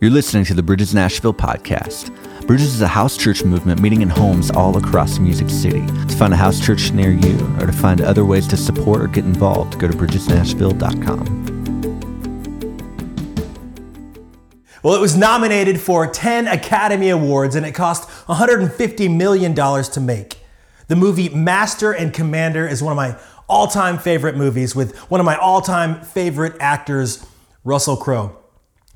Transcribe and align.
You're 0.00 0.10
listening 0.10 0.46
to 0.46 0.54
the 0.54 0.62
Bridges 0.62 0.94
Nashville 0.94 1.34
podcast. 1.34 2.08
Bridges 2.46 2.72
is 2.74 2.80
a 2.80 2.88
house 2.88 3.18
church 3.18 3.44
movement 3.44 3.82
meeting 3.82 4.00
in 4.00 4.08
homes 4.08 4.50
all 4.50 4.78
across 4.78 5.18
Music 5.18 5.50
City. 5.50 5.86
To 5.86 6.16
find 6.16 6.32
a 6.32 6.38
house 6.38 6.58
church 6.58 6.90
near 6.92 7.10
you 7.10 7.36
or 7.60 7.66
to 7.66 7.72
find 7.72 8.00
other 8.00 8.24
ways 8.24 8.48
to 8.48 8.56
support 8.56 9.02
or 9.02 9.08
get 9.08 9.26
involved, 9.26 9.78
go 9.78 9.86
to 9.86 9.94
bridgesnashville.com. 9.94 11.50
Well, 14.82 14.94
it 14.94 15.02
was 15.02 15.18
nominated 15.18 15.78
for 15.78 16.06
10 16.06 16.48
Academy 16.48 17.10
Awards 17.10 17.54
and 17.54 17.66
it 17.66 17.72
cost 17.72 18.08
$150 18.26 19.14
million 19.14 19.54
to 19.54 20.00
make. 20.00 20.38
The 20.88 20.96
movie 20.96 21.28
Master 21.28 21.92
and 21.92 22.10
Commander 22.10 22.66
is 22.66 22.82
one 22.82 22.92
of 22.92 22.96
my 22.96 23.18
all 23.50 23.66
time 23.66 23.98
favorite 23.98 24.34
movies 24.34 24.74
with 24.74 24.96
one 25.10 25.20
of 25.20 25.26
my 25.26 25.36
all 25.36 25.60
time 25.60 26.00
favorite 26.00 26.56
actors, 26.58 27.22
Russell 27.64 27.98
Crowe. 27.98 28.39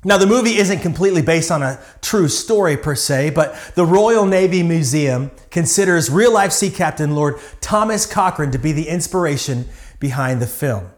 Now, 0.07 0.19
the 0.19 0.27
movie 0.27 0.57
isn't 0.57 0.81
completely 0.81 1.23
based 1.23 1.49
on 1.49 1.63
a 1.63 1.79
true 1.99 2.27
story 2.27 2.77
per 2.77 2.93
se, 2.93 3.31
but 3.31 3.55
the 3.73 3.83
Royal 3.83 4.27
Navy 4.27 4.61
Museum 4.61 5.31
considers 5.49 6.11
real 6.11 6.31
life 6.31 6.51
sea 6.51 6.69
captain 6.69 7.15
Lord 7.15 7.39
Thomas 7.59 8.05
Cochrane 8.05 8.51
to 8.51 8.59
be 8.59 8.71
the 8.71 8.87
inspiration 8.87 9.67
behind 9.99 10.43
the 10.43 10.45
film. 10.47 10.91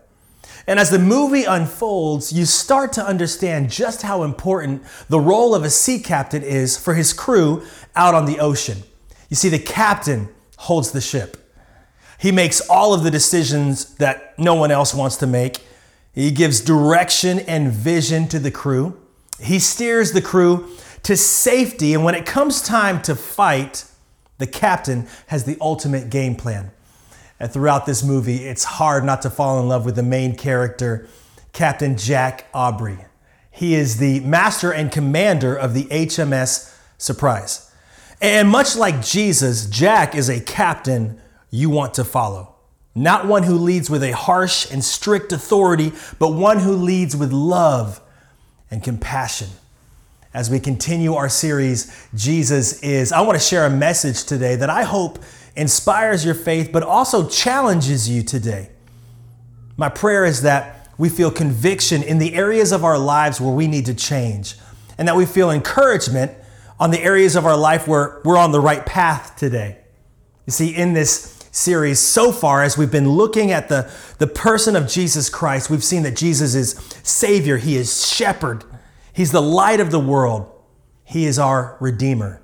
And 0.67 0.77
as 0.77 0.89
the 0.89 0.99
movie 0.99 1.45
unfolds, 1.45 2.33
you 2.33 2.43
start 2.43 2.91
to 2.93 3.05
understand 3.05 3.71
just 3.71 4.02
how 4.02 4.23
important 4.23 4.83
the 5.08 5.21
role 5.21 5.55
of 5.55 5.63
a 5.63 5.69
sea 5.69 5.99
captain 5.99 6.44
is 6.44 6.75
for 6.75 6.94
his 6.94 7.13
crew 7.13 7.63
out 7.95 8.13
on 8.13 8.25
the 8.25 8.39
ocean. 8.39 8.83
You 9.30 9.38
see, 9.38 9.47
the 9.47 9.58
captain 9.58 10.27
holds 10.58 10.91
the 10.91 10.99
ship. 10.99 11.38
He 12.19 12.33
makes 12.33 12.59
all 12.59 12.94
of 12.94 13.03
the 13.03 13.11
decisions 13.11 13.95
that 13.95 14.38
no 14.38 14.55
one 14.55 14.69
else 14.69 14.94
wants 14.94 15.16
to 15.17 15.27
make. 15.27 15.61
He 16.17 16.31
gives 16.31 16.62
direction 16.62 17.41
and 17.41 17.71
vision 17.71 18.27
to 18.30 18.39
the 18.39 18.49
crew. 18.49 18.99
He 19.39 19.59
steers 19.59 20.13
the 20.13 20.21
crew 20.21 20.67
to 21.03 21.16
safety. 21.16 21.94
And 21.94 22.03
when 22.03 22.16
it 22.16 22.25
comes 22.25 22.63
time 22.63 23.03
to 23.03 23.14
fight, 23.14 23.86
the 24.39 24.47
captain 24.47 25.08
has 25.28 25.44
the 25.44 25.58
ultimate 25.61 26.09
game 26.09 26.36
plan. 26.36 26.72
And 27.39 27.52
throughout 27.52 27.86
this 27.86 28.03
movie, 28.03 28.47
it's 28.47 28.64
hard 28.64 29.03
not 29.03 29.22
to 29.22 29.30
fall 29.30 29.59
in 29.59 29.69
love 29.69 29.86
with 29.86 29.95
the 29.95 30.02
main 30.02 30.36
character, 30.36 31.08
Captain 31.53 31.95
Jack 31.95 32.47
Aubrey. 32.52 32.97
He 33.52 33.75
is 33.75 33.97
the 33.97 34.19
master 34.22 34.73
and 34.73 34.91
commander 34.91 35.56
of 35.56 35.75
the 35.75 35.84
HMS 35.84 36.75
Surprise. 36.97 37.72
And 38.19 38.50
much 38.50 38.75
like 38.75 39.06
Jesus, 39.06 39.67
Jack 39.67 40.16
is 40.16 40.30
a 40.30 40.41
captain 40.41 41.22
you 41.52 41.69
want 41.69 41.94
to 41.94 42.03
follow. 42.03 42.56
Not 42.98 43.28
one 43.28 43.44
who 43.44 43.53
leads 43.53 43.92
with 43.92 44.02
a 44.02 44.12
harsh 44.12 44.72
and 44.72 44.84
strict 44.84 45.31
authority, 45.31 45.94
but 46.17 46.30
one 46.30 46.58
who 46.58 46.73
leads 46.73 47.16
with 47.16 47.31
love 47.31 48.02
and 48.72 48.84
compassion. 48.84 49.50
As 50.34 50.50
we 50.50 50.59
continue 50.59 51.14
our 51.14 51.30
series, 51.30 51.95
Jesus 52.16 52.81
is, 52.81 53.12
I 53.12 53.22
want 53.22 53.40
to 53.40 53.45
share 53.45 53.68
a 53.68 53.70
message 53.70 54.23
today 54.23 54.56
that 54.56 54.72
I 54.72 54.81
hope 54.81 55.20
inspires 55.56 56.25
your 56.25 56.34
faith, 56.34 56.72
but 56.73 56.81
also 56.81 57.30
challenges 57.30 58.09
you 58.09 58.23
today. 58.23 58.72
My 59.78 59.90
prayer 59.90 60.25
is 60.25 60.42
that 60.42 60.90
we 60.98 61.09
feel 61.09 61.30
conviction 61.30 62.02
in 62.02 62.18
the 62.18 62.34
areas 62.34 62.72
of 62.72 62.84
our 62.84 62.98
lives 62.98 63.40
where 63.40 63.53
we 63.53 63.68
need 63.68 63.86
to 63.86 63.94
change, 63.94 64.56
and 64.98 65.08
that 65.08 65.16
we 65.16 65.28
feel 65.28 65.52
encouragement 65.52 66.31
on 66.80 66.90
the 66.90 67.00
areas 67.00 67.36
of 67.36 67.45
our 67.45 67.58
life 67.58 67.88
where 67.88 68.22
we're 68.25 68.38
on 68.38 68.52
the 68.52 68.59
right 68.59 68.88
path 68.88 69.36
today. 69.36 69.78
You 70.48 70.52
see, 70.52 70.75
in 70.75 70.94
this 70.94 71.36
series 71.58 72.00
so 72.00 72.31
far, 72.31 72.63
as 72.63 72.77
we've 72.77 72.91
been 72.91 73.09
looking 73.09 73.52
at 73.52 73.67
the, 73.67 73.91
the 74.19 74.27
person 74.27 74.75
of 74.75 74.88
Jesus 74.88 75.30
Christ, 75.30 75.69
we've 75.69 75.83
seen 75.83 76.03
that 76.03 76.16
Jesus 76.16 76.53
is 76.53 76.72
Savior, 77.03 77.58
He 77.58 77.75
is 77.75 78.08
Shepherd, 78.08 78.63
He's 79.11 79.31
the 79.31 79.41
light 79.41 79.80
of 79.80 79.89
the 79.89 80.00
world, 80.00 80.52
He 81.03 81.25
is 81.25 81.39
our 81.39 81.75
Redeemer. 81.80 82.41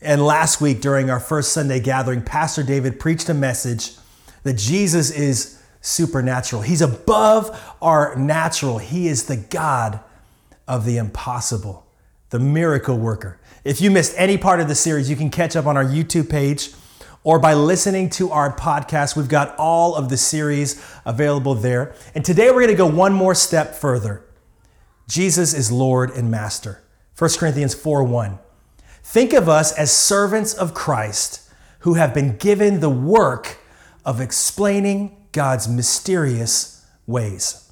And 0.00 0.24
last 0.24 0.60
week, 0.60 0.80
during 0.80 1.10
our 1.10 1.18
first 1.18 1.52
Sunday 1.52 1.80
gathering, 1.80 2.22
Pastor 2.22 2.62
David 2.62 3.00
preached 3.00 3.28
a 3.28 3.34
message 3.34 3.92
that 4.44 4.54
Jesus 4.54 5.10
is 5.10 5.60
supernatural. 5.80 6.62
He's 6.62 6.82
above 6.82 7.58
our 7.82 8.14
natural. 8.16 8.78
He 8.78 9.08
is 9.08 9.24
the 9.24 9.36
God 9.36 10.00
of 10.68 10.84
the 10.84 10.98
impossible, 10.98 11.86
the 12.30 12.38
miracle 12.38 12.98
worker. 12.98 13.38
If 13.64 13.80
you 13.80 13.90
missed 13.90 14.14
any 14.16 14.36
part 14.38 14.60
of 14.60 14.68
the 14.68 14.74
series, 14.74 15.08
you 15.10 15.16
can 15.16 15.30
catch 15.30 15.56
up 15.56 15.66
on 15.66 15.76
our 15.76 15.84
YouTube 15.84 16.28
page 16.28 16.70
or 17.24 17.38
by 17.38 17.54
listening 17.54 18.10
to 18.10 18.30
our 18.30 18.54
podcast. 18.54 19.16
We've 19.16 19.28
got 19.28 19.56
all 19.56 19.96
of 19.96 20.10
the 20.10 20.16
series 20.16 20.84
available 21.04 21.54
there. 21.54 21.94
And 22.14 22.24
today 22.24 22.50
we're 22.50 22.60
going 22.60 22.68
to 22.68 22.74
go 22.74 22.86
one 22.86 23.14
more 23.14 23.34
step 23.34 23.74
further. 23.74 24.24
Jesus 25.08 25.52
is 25.52 25.72
Lord 25.72 26.10
and 26.10 26.30
Master. 26.30 26.84
1 27.18 27.30
Corinthians 27.38 27.74
4 27.74 28.04
1. 28.04 28.38
Think 29.02 29.32
of 29.32 29.48
us 29.48 29.72
as 29.72 29.90
servants 29.90 30.54
of 30.54 30.74
Christ 30.74 31.50
who 31.80 31.94
have 31.94 32.14
been 32.14 32.36
given 32.36 32.80
the 32.80 32.90
work 32.90 33.58
of 34.04 34.20
explaining 34.20 35.26
God's 35.32 35.68
mysterious 35.68 36.86
ways. 37.06 37.70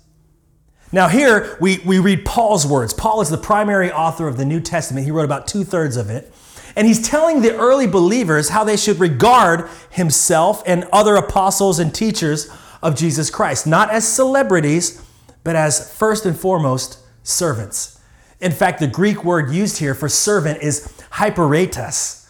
Now, 0.94 1.08
here 1.08 1.56
we, 1.60 1.78
we 1.86 1.98
read 1.98 2.26
Paul's 2.26 2.66
words. 2.66 2.92
Paul 2.92 3.22
is 3.22 3.30
the 3.30 3.38
primary 3.38 3.90
author 3.90 4.28
of 4.28 4.36
the 4.36 4.44
New 4.44 4.60
Testament. 4.60 5.06
He 5.06 5.10
wrote 5.10 5.24
about 5.24 5.46
two 5.46 5.64
thirds 5.64 5.96
of 5.96 6.10
it. 6.10 6.32
And 6.74 6.86
he's 6.86 7.06
telling 7.06 7.42
the 7.42 7.54
early 7.56 7.86
believers 7.86 8.50
how 8.50 8.64
they 8.64 8.76
should 8.76 8.98
regard 8.98 9.68
himself 9.90 10.62
and 10.66 10.88
other 10.92 11.16
apostles 11.16 11.78
and 11.78 11.94
teachers 11.94 12.50
of 12.82 12.96
Jesus 12.96 13.30
Christ, 13.30 13.66
not 13.66 13.90
as 13.90 14.06
celebrities, 14.06 15.02
but 15.44 15.56
as 15.56 15.94
first 15.96 16.26
and 16.26 16.38
foremost 16.38 16.98
servants. 17.22 18.00
In 18.40 18.52
fact, 18.52 18.80
the 18.80 18.86
Greek 18.86 19.24
word 19.24 19.50
used 19.50 19.78
here 19.78 19.94
for 19.94 20.08
servant 20.08 20.62
is 20.62 20.86
hyperetes, 21.12 22.26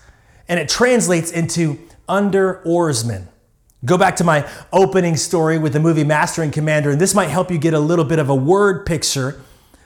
and 0.49 0.61
it 0.61 0.69
translates 0.69 1.31
into 1.31 1.79
under 2.09 2.63
oarsman. 2.65 3.29
Go 3.85 3.97
back 3.97 4.17
to 4.17 4.25
my 4.25 4.49
opening 4.73 5.17
story 5.17 5.59
with 5.59 5.73
the 5.73 5.81
movie 5.81 6.05
Master 6.05 6.43
and 6.43 6.53
Commander, 6.53 6.91
and 6.91 7.01
this 7.01 7.15
might 7.15 7.31
help 7.31 7.51
you 7.51 7.59
get 7.59 7.75
a 7.75 7.81
little 7.81 8.05
bit 8.05 8.19
of 8.19 8.29
a 8.29 8.35
word 8.35 8.85
picture 8.87 9.41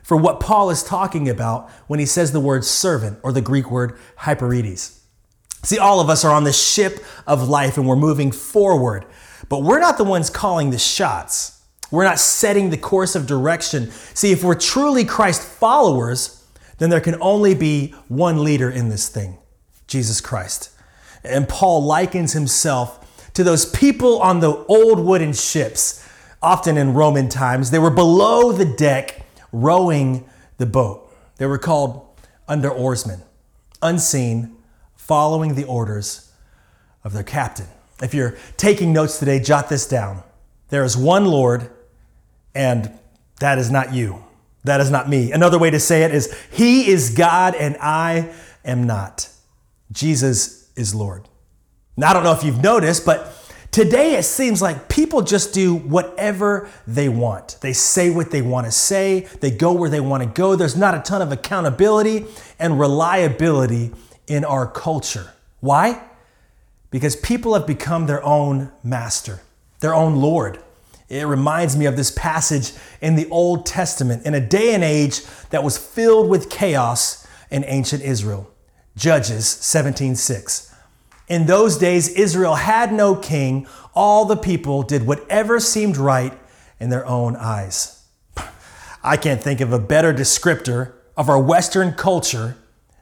for 0.06 0.17
what 0.17 0.39
Paul 0.39 0.71
is 0.71 0.84
talking 0.84 1.28
about 1.28 1.69
when 1.89 1.99
he 1.99 2.06
says 2.06 2.31
the 2.31 2.39
word 2.39 2.65
servant 2.65 3.19
or 3.25 3.33
the 3.33 3.41
Greek 3.41 3.72
word 3.72 3.99
hyperetes. 4.21 5.00
See, 5.65 5.81
all 5.81 5.99
of 5.99 6.09
us 6.09 6.25
are 6.25 6.33
on 6.33 6.44
the 6.44 6.53
ship 6.53 7.05
of 7.27 7.49
life 7.49 7.77
and 7.77 7.89
we're 7.89 7.97
moving 7.97 8.31
forward, 8.31 9.05
but 9.49 9.65
we're 9.65 9.81
not 9.81 9.99
the 9.99 10.05
ones 10.05 10.31
calling 10.31 10.71
the 10.71 10.78
shots. 10.78 11.61
We're 11.91 12.05
not 12.05 12.21
setting 12.21 12.71
the 12.71 12.77
course 12.77 13.16
of 13.16 13.27
direction. 13.27 13.91
See, 13.91 14.31
if 14.31 14.45
we're 14.45 14.55
truly 14.55 15.05
Christ 15.05 15.43
followers, 15.43 16.47
then 16.78 16.89
there 16.89 17.00
can 17.00 17.21
only 17.21 17.56
be 17.56 17.93
one 18.06 18.45
leader 18.45 18.71
in 18.71 18.91
this 18.91 19.09
thing 19.09 19.39
Jesus 19.89 20.21
Christ. 20.21 20.71
And 21.25 21.49
Paul 21.49 21.83
likens 21.83 22.33
himself 22.33 23.33
to 23.34 23.43
those 23.43 23.69
people 23.69 24.21
on 24.22 24.39
the 24.39 24.65
old 24.66 25.00
wooden 25.00 25.33
ships, 25.33 26.09
often 26.41 26.77
in 26.77 26.95
Roman 26.95 27.28
times. 27.28 27.72
They 27.72 27.81
were 27.81 27.91
below 27.91 28.53
the 28.53 28.65
deck 28.65 29.25
rowing 29.61 30.28
the 30.59 30.67
boat. 30.67 31.12
They 31.37 31.47
were 31.47 31.59
called 31.59 32.06
under 32.49 32.71
oarsmen, 32.71 33.22
unseen, 33.83 34.56
following 34.94 35.55
the 35.55 35.65
orders 35.65 36.33
of 37.05 37.12
their 37.12 37.22
captain. 37.22 37.66
If 38.03 38.15
you're 38.15 38.37
taking 38.56 38.93
notes 38.93 39.19
today, 39.19 39.41
jot 39.41 39.69
this 39.69 39.89
down. 39.89 40.22
There 40.69 40.84
is 40.84 40.97
one 40.97 41.27
Lord, 41.27 41.71
and 42.55 42.99
that 43.41 43.59
is 43.59 43.71
not 43.71 43.95
you. 43.95 44.25
That 44.65 44.81
is 44.81 44.91
not 44.91 45.09
me. 45.09 45.31
Another 45.33 45.59
way 45.59 45.71
to 45.71 45.78
say 45.78 46.03
it 46.03 46.12
is 46.12 46.37
He 46.50 46.89
is 46.91 47.15
God 47.15 47.55
and 47.55 47.77
I 47.81 48.33
am 48.65 48.84
not. 48.84 49.28
Jesus 49.93 50.71
is 50.75 50.95
Lord. 50.95 51.28
Now, 51.97 52.11
I 52.11 52.12
don't 52.12 52.25
know 52.25 52.33
if 52.33 52.43
you've 52.43 52.62
noticed, 52.62 53.06
but 53.06 53.33
Today, 53.76 54.14
it 54.14 54.22
seems 54.22 54.62
like 54.62 54.88
people 54.88 55.20
just 55.20 55.53
do 55.53 55.75
whatever 55.75 56.66
they 56.87 57.10
want. 57.10 57.59
They 57.60 57.75
say 57.75 58.09
what 58.09 58.31
they 58.31 58.41
want 58.41 58.64
to 58.64 58.72
say, 58.72 59.28
they 59.42 59.50
go 59.50 59.75
where 59.75 59.91
they 59.91 60.00
want 60.00 60.22
to 60.22 60.28
go. 60.31 60.56
There's 60.56 60.78
not 60.78 60.94
a 60.94 61.03
ton 61.03 61.20
of 61.20 61.31
accountability 61.31 62.24
and 62.59 62.80
reliability 62.80 63.92
in 64.28 64.47
our 64.47 64.66
culture. 64.66 65.34
Why? 65.60 66.03
Because 66.91 67.16
people 67.16 67.53
have 67.53 67.66
become 67.66 68.06
their 68.06 68.24
own 68.24 68.72
master, 68.83 69.42
their 69.80 69.92
own 69.92 70.16
Lord. 70.16 70.59
It 71.10 71.27
reminds 71.27 71.77
me 71.77 71.84
of 71.84 71.97
this 71.97 72.10
passage 72.10 72.72
in 73.03 73.15
the 73.15 73.28
Old 73.28 73.66
Testament 73.66 74.24
in 74.24 74.33
a 74.33 74.41
day 74.41 74.72
and 74.74 74.83
age 74.83 75.21
that 75.51 75.62
was 75.62 75.77
filled 75.77 76.30
with 76.30 76.48
chaos 76.48 77.27
in 77.51 77.62
ancient 77.66 78.03
Israel. 78.03 78.51
Judges 78.97 79.45
17:6. 79.45 80.72
In 81.28 81.47
those 81.47 81.77
days, 81.77 82.09
Israel 82.09 82.55
had 82.55 82.93
no 82.93 83.17
king. 83.17 83.67
All 83.95 84.25
the 84.25 84.37
people 84.37 84.83
did 84.83 85.07
whatever 85.07 85.59
seemed 85.59 85.97
right 85.97 86.33
in 86.78 86.91
their 86.91 87.07
own 87.07 87.37
eyes. 87.37 88.05
I 89.03 89.17
can't 89.17 89.43
think 89.43 89.61
of 89.61 89.73
a 89.73 89.78
better 89.78 90.13
descriptor 90.13 90.93
of 91.17 91.28
our 91.28 91.41
Western 91.41 91.93
culture 91.93 92.57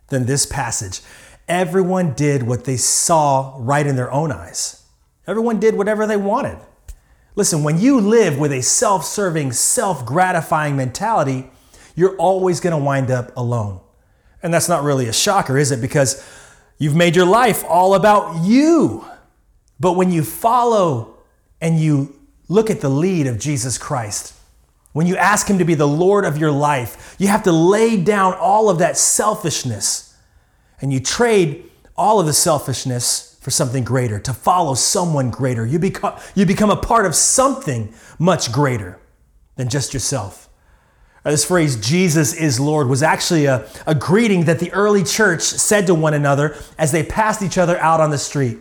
than 0.09 0.27
this 0.27 0.47
passage. 0.47 1.01
Everyone 1.49 2.15
did 2.15 2.45
what 2.45 2.65
they 2.65 2.77
saw 2.77 3.55
right 3.59 3.87
in 3.87 3.97
their 3.97 4.13
own 4.13 4.33
eyes. 4.33 4.83
Everyone 5.27 5.59
did 5.59 5.77
whatever 5.77 6.07
they 6.07 6.17
wanted. 6.17 6.59
Listen, 7.37 7.65
when 7.65 7.79
you 7.79 8.01
live 8.01 8.39
with 8.39 8.53
a 8.53 8.63
self 8.63 9.05
serving, 9.05 9.53
self 9.53 10.07
gratifying 10.07 10.77
mentality, 10.77 11.51
you're 11.95 12.17
always 12.17 12.61
going 12.61 12.77
to 12.77 12.83
wind 12.83 13.11
up 13.11 13.37
alone. 13.37 13.81
And 14.43 14.53
that's 14.53 14.69
not 14.69 14.83
really 14.83 15.09
a 15.09 15.13
shocker, 15.13 15.59
is 15.59 15.71
it? 15.71 15.81
Because 15.81 16.23
you've 16.79 16.97
made 16.97 17.17
your 17.17 17.27
life 17.27 17.65
all 17.67 17.95
about 17.95 18.45
you. 18.45 19.05
But 19.81 19.93
when 19.93 20.13
you 20.13 20.23
follow 20.23 21.17
and 21.61 21.79
you 21.79 22.19
look 22.49 22.71
at 22.71 22.81
the 22.81 22.89
lead 22.89 23.27
of 23.27 23.39
Jesus 23.39 23.79
Christ, 23.79 24.35
when 24.93 25.07
you 25.07 25.17
ask 25.17 25.49
Him 25.49 25.59
to 25.59 25.65
be 25.65 25.75
the 25.75 25.89
Lord 25.89 26.25
of 26.25 26.39
your 26.39 26.53
life, 26.53 27.17
you 27.19 27.29
have 27.29 27.43
to 27.45 27.53
lay 27.53 27.97
down 27.97 28.35
all 28.35 28.71
of 28.71 28.79
that 28.79 28.97
selfishness 28.97 30.17
and 30.81 30.93
you 30.93 31.01
trade 31.01 31.71
all 31.97 32.21
of 32.21 32.27
the 32.27 32.33
selfishness 32.33 33.39
for 33.41 33.51
something 33.51 33.85
greater, 33.85 34.19
to 34.19 34.33
follow 34.33 34.75
someone 34.75 35.31
greater. 35.31 35.67
You 35.67 35.79
become, 35.79 36.19
you 36.35 36.47
become 36.47 36.71
a 36.71 36.77
part 36.77 37.05
of 37.05 37.15
something 37.15 37.93
much 38.19 38.51
greater 38.51 38.99
than 39.57 39.69
just 39.69 39.93
yourself. 39.93 40.49
Uh, 41.25 41.31
this 41.31 41.45
phrase, 41.45 41.77
Jesus 41.77 42.35
is 42.35 42.61
Lord, 42.61 42.89
was 42.89 43.03
actually 43.03 43.47
a, 43.47 43.67
a 43.87 43.95
greeting 43.95 44.45
that 44.45 44.59
the 44.59 44.73
early 44.73 45.03
church 45.03 45.43
said 45.43 45.87
to 45.87 45.95
one 45.95 46.13
another 46.13 46.57
as 46.79 46.93
they 46.93 47.03
passed 47.03 47.43
each 47.43 47.57
other 47.57 47.79
out 47.79 48.01
on 48.01 48.11
the 48.11 48.19
street. 48.19 48.59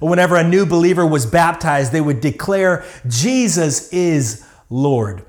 Whenever 0.00 0.36
a 0.36 0.44
new 0.44 0.64
believer 0.64 1.06
was 1.06 1.26
baptized, 1.26 1.92
they 1.92 2.00
would 2.00 2.20
declare, 2.20 2.84
Jesus 3.06 3.92
is 3.92 4.46
Lord. 4.70 5.24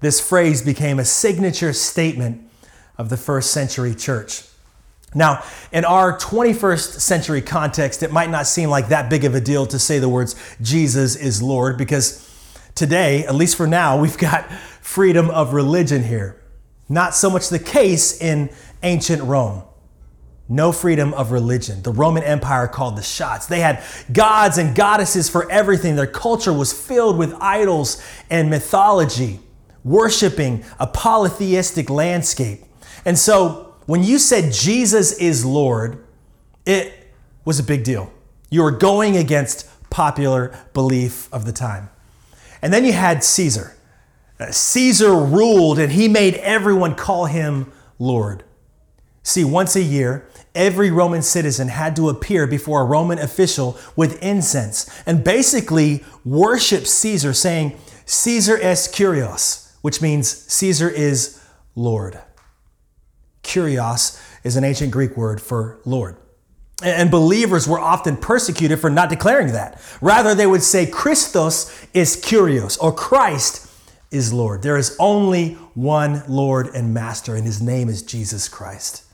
This 0.00 0.26
phrase 0.26 0.62
became 0.62 0.98
a 0.98 1.04
signature 1.04 1.72
statement 1.72 2.42
of 2.98 3.08
the 3.08 3.16
first 3.16 3.50
century 3.50 3.94
church. 3.94 4.42
Now, 5.14 5.44
in 5.72 5.84
our 5.84 6.18
21st 6.18 7.00
century 7.00 7.40
context, 7.40 8.02
it 8.02 8.12
might 8.12 8.30
not 8.30 8.46
seem 8.46 8.68
like 8.68 8.88
that 8.88 9.08
big 9.08 9.24
of 9.24 9.34
a 9.34 9.40
deal 9.40 9.66
to 9.66 9.78
say 9.78 9.98
the 9.98 10.08
words 10.08 10.34
Jesus 10.60 11.16
is 11.16 11.42
Lord 11.42 11.78
because 11.78 12.22
today, 12.74 13.24
at 13.24 13.34
least 13.34 13.56
for 13.56 13.66
now, 13.66 13.98
we've 14.00 14.18
got 14.18 14.50
freedom 14.86 15.28
of 15.30 15.52
religion 15.52 16.04
here. 16.04 16.40
Not 16.88 17.12
so 17.12 17.28
much 17.28 17.48
the 17.48 17.58
case 17.58 18.20
in 18.20 18.48
ancient 18.84 19.20
Rome. 19.20 19.64
No 20.48 20.70
freedom 20.70 21.12
of 21.14 21.32
religion. 21.32 21.82
The 21.82 21.90
Roman 21.90 22.22
Empire 22.22 22.68
called 22.68 22.96
the 22.96 23.02
shots. 23.02 23.46
They 23.46 23.58
had 23.58 23.82
gods 24.12 24.58
and 24.58 24.76
goddesses 24.76 25.28
for 25.28 25.50
everything. 25.50 25.96
Their 25.96 26.06
culture 26.06 26.52
was 26.52 26.72
filled 26.72 27.18
with 27.18 27.34
idols 27.40 28.00
and 28.30 28.48
mythology 28.48 29.40
worshiping 29.82 30.64
a 30.78 30.86
polytheistic 30.86 31.90
landscape. 31.90 32.62
And 33.04 33.18
so 33.18 33.74
when 33.86 34.04
you 34.04 34.18
said 34.20 34.52
Jesus 34.52 35.12
is 35.18 35.44
Lord, 35.44 36.04
it 36.64 37.12
was 37.44 37.58
a 37.58 37.64
big 37.64 37.82
deal. 37.82 38.12
You 38.50 38.62
were 38.62 38.70
going 38.70 39.16
against 39.16 39.68
popular 39.90 40.56
belief 40.72 41.28
of 41.32 41.44
the 41.44 41.52
time. 41.52 41.90
And 42.62 42.72
then 42.72 42.84
you 42.84 42.92
had 42.92 43.24
Caesar. 43.24 43.75
Caesar 44.50 45.14
ruled 45.14 45.78
and 45.78 45.92
he 45.92 46.08
made 46.08 46.34
everyone 46.34 46.94
call 46.94 47.26
him 47.26 47.72
Lord. 47.98 48.44
See, 49.22 49.44
once 49.44 49.74
a 49.74 49.82
year, 49.82 50.28
every 50.54 50.90
Roman 50.90 51.22
citizen 51.22 51.68
had 51.68 51.96
to 51.96 52.08
appear 52.08 52.46
before 52.46 52.82
a 52.82 52.84
Roman 52.84 53.18
official 53.18 53.76
with 53.96 54.22
incense 54.22 54.88
and 55.04 55.24
basically 55.24 56.04
worship 56.24 56.86
Caesar, 56.86 57.32
saying, 57.32 57.76
Caesar 58.04 58.56
es 58.62 58.86
Kyrios, 58.86 59.72
which 59.82 60.00
means 60.00 60.28
Caesar 60.28 60.88
is 60.88 61.42
Lord. 61.74 62.20
Kyrios 63.42 64.22
is 64.44 64.56
an 64.56 64.62
ancient 64.62 64.92
Greek 64.92 65.16
word 65.16 65.40
for 65.40 65.80
Lord. 65.84 66.16
And 66.82 67.10
believers 67.10 67.66
were 67.66 67.80
often 67.80 68.16
persecuted 68.16 68.78
for 68.78 68.90
not 68.90 69.08
declaring 69.08 69.52
that. 69.52 69.80
Rather, 70.00 70.34
they 70.34 70.46
would 70.46 70.62
say 70.62 70.86
Christos 70.86 71.86
is 71.94 72.16
Kyrios 72.16 72.78
or 72.80 72.92
Christ 72.92 73.65
is 74.10 74.32
Lord. 74.32 74.62
There 74.62 74.76
is 74.76 74.96
only 74.98 75.54
one 75.74 76.22
Lord 76.28 76.68
and 76.68 76.94
Master, 76.94 77.34
and 77.34 77.44
his 77.44 77.60
name 77.60 77.88
is 77.88 78.02
Jesus 78.02 78.48
Christ. 78.48 79.04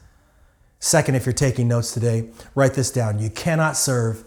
Second, 0.79 1.15
if 1.15 1.27
you're 1.27 1.33
taking 1.33 1.69
notes 1.69 1.93
today, 1.93 2.31
write 2.55 2.75
this 2.75 2.91
down. 2.91 3.19
You 3.19 3.31
cannot 3.31 3.77
serve 3.77 4.25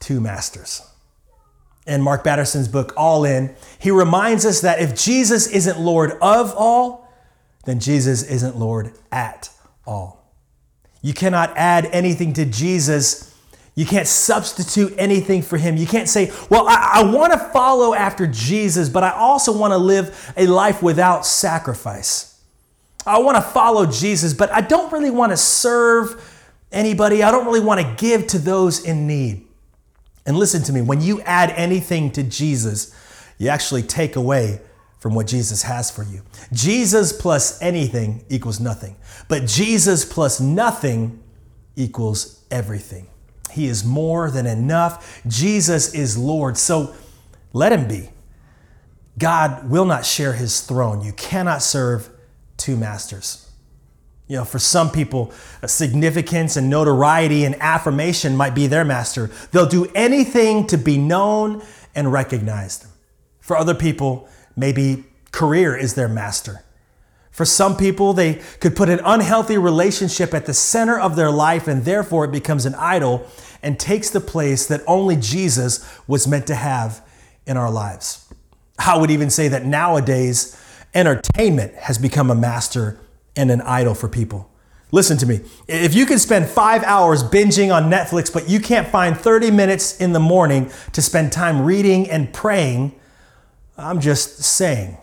two 0.00 0.20
masters 0.20 0.82
in 1.86 2.00
Mark 2.00 2.22
Batterson's 2.22 2.68
book, 2.68 2.92
All 2.96 3.24
In, 3.24 3.54
he 3.78 3.90
reminds 3.90 4.46
us 4.46 4.60
that 4.60 4.80
if 4.80 4.94
Jesus 4.94 5.48
isn't 5.48 5.80
Lord 5.80 6.12
of 6.22 6.54
all, 6.56 7.12
then 7.64 7.80
Jesus 7.80 8.22
isn't 8.22 8.56
Lord 8.56 8.92
at 9.10 9.50
all. 9.86 10.24
You 11.00 11.12
cannot 11.12 11.52
add 11.56 11.86
anything 11.86 12.32
to 12.34 12.44
Jesus. 12.44 13.31
You 13.74 13.86
can't 13.86 14.06
substitute 14.06 14.94
anything 14.98 15.40
for 15.40 15.56
him. 15.56 15.76
You 15.76 15.86
can't 15.86 16.08
say, 16.08 16.30
Well, 16.50 16.68
I, 16.68 17.00
I 17.00 17.02
want 17.04 17.32
to 17.32 17.38
follow 17.38 17.94
after 17.94 18.26
Jesus, 18.26 18.88
but 18.88 19.02
I 19.02 19.12
also 19.12 19.56
want 19.56 19.72
to 19.72 19.78
live 19.78 20.32
a 20.36 20.46
life 20.46 20.82
without 20.82 21.24
sacrifice. 21.24 22.40
I 23.06 23.18
want 23.18 23.36
to 23.36 23.42
follow 23.42 23.86
Jesus, 23.86 24.34
but 24.34 24.50
I 24.52 24.60
don't 24.60 24.92
really 24.92 25.10
want 25.10 25.32
to 25.32 25.36
serve 25.36 26.22
anybody. 26.70 27.22
I 27.22 27.30
don't 27.30 27.46
really 27.46 27.60
want 27.60 27.80
to 27.80 27.94
give 27.96 28.26
to 28.28 28.38
those 28.38 28.84
in 28.84 29.06
need. 29.06 29.46
And 30.24 30.36
listen 30.36 30.62
to 30.64 30.72
me, 30.72 30.82
when 30.82 31.00
you 31.00 31.20
add 31.22 31.50
anything 31.50 32.12
to 32.12 32.22
Jesus, 32.22 32.94
you 33.38 33.48
actually 33.48 33.82
take 33.82 34.16
away 34.16 34.60
from 35.00 35.14
what 35.14 35.26
Jesus 35.26 35.62
has 35.62 35.90
for 35.90 36.04
you. 36.04 36.22
Jesus 36.52 37.12
plus 37.12 37.60
anything 37.60 38.24
equals 38.28 38.60
nothing, 38.60 38.94
but 39.28 39.46
Jesus 39.46 40.04
plus 40.04 40.40
nothing 40.40 41.20
equals 41.74 42.44
everything. 42.52 43.08
He 43.52 43.66
is 43.66 43.84
more 43.84 44.30
than 44.30 44.46
enough. 44.46 45.22
Jesus 45.26 45.94
is 45.94 46.16
Lord, 46.18 46.56
so 46.56 46.94
let 47.52 47.72
him 47.72 47.86
be. 47.86 48.10
God 49.18 49.68
will 49.70 49.84
not 49.84 50.06
share 50.06 50.32
his 50.32 50.60
throne. 50.60 51.02
You 51.02 51.12
cannot 51.12 51.62
serve 51.62 52.08
two 52.56 52.76
masters. 52.76 53.50
You 54.28 54.38
know, 54.38 54.44
for 54.44 54.58
some 54.58 54.90
people, 54.90 55.32
significance 55.66 56.56
and 56.56 56.70
notoriety 56.70 57.44
and 57.44 57.54
affirmation 57.60 58.36
might 58.36 58.54
be 58.54 58.66
their 58.66 58.84
master. 58.84 59.30
They'll 59.50 59.66
do 59.66 59.90
anything 59.94 60.66
to 60.68 60.78
be 60.78 60.96
known 60.96 61.62
and 61.94 62.10
recognized. 62.10 62.86
For 63.40 63.56
other 63.56 63.74
people, 63.74 64.28
maybe 64.56 65.04
career 65.32 65.76
is 65.76 65.94
their 65.94 66.08
master. 66.08 66.64
For 67.32 67.46
some 67.46 67.76
people, 67.76 68.12
they 68.12 68.34
could 68.60 68.76
put 68.76 68.88
an 68.88 69.00
unhealthy 69.04 69.56
relationship 69.58 70.34
at 70.34 70.46
the 70.46 70.54
center 70.54 71.00
of 71.00 71.16
their 71.16 71.30
life, 71.30 71.66
and 71.66 71.84
therefore 71.84 72.26
it 72.26 72.30
becomes 72.30 72.66
an 72.66 72.74
idol 72.74 73.26
and 73.62 73.80
takes 73.80 74.10
the 74.10 74.20
place 74.20 74.66
that 74.66 74.82
only 74.86 75.16
Jesus 75.16 75.88
was 76.06 76.28
meant 76.28 76.46
to 76.48 76.54
have 76.54 77.02
in 77.46 77.56
our 77.56 77.70
lives. 77.70 78.32
I 78.78 78.98
would 78.98 79.10
even 79.10 79.30
say 79.30 79.48
that 79.48 79.64
nowadays, 79.64 80.58
entertainment 80.94 81.74
has 81.74 81.96
become 81.98 82.30
a 82.30 82.34
master 82.34 83.00
and 83.34 83.50
an 83.50 83.62
idol 83.62 83.94
for 83.94 84.08
people. 84.08 84.50
Listen 84.90 85.16
to 85.16 85.26
me. 85.26 85.40
If 85.68 85.94
you 85.94 86.04
can 86.04 86.18
spend 86.18 86.46
five 86.46 86.82
hours 86.82 87.22
binging 87.22 87.74
on 87.74 87.90
Netflix, 87.90 88.30
but 88.30 88.50
you 88.50 88.60
can't 88.60 88.86
find 88.86 89.16
30 89.16 89.50
minutes 89.50 89.98
in 89.98 90.12
the 90.12 90.20
morning 90.20 90.70
to 90.92 91.00
spend 91.00 91.32
time 91.32 91.62
reading 91.62 92.10
and 92.10 92.30
praying, 92.30 92.94
I'm 93.78 94.00
just 94.00 94.42
saying, 94.42 94.98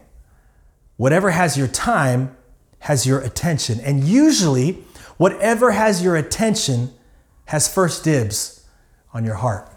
whatever 0.99 1.31
has 1.31 1.57
your 1.57 1.67
time 1.69 2.35
has 2.79 3.05
your 3.05 3.21
attention. 3.21 3.79
And 3.79 4.03
usually, 4.03 4.83
whatever 5.15 5.71
has 5.71 6.03
your 6.03 6.17
attention 6.17 6.93
has 7.45 7.73
first 7.73 8.03
dibs 8.03 8.65
on 9.13 9.23
your 9.23 9.35
heart. 9.35 9.71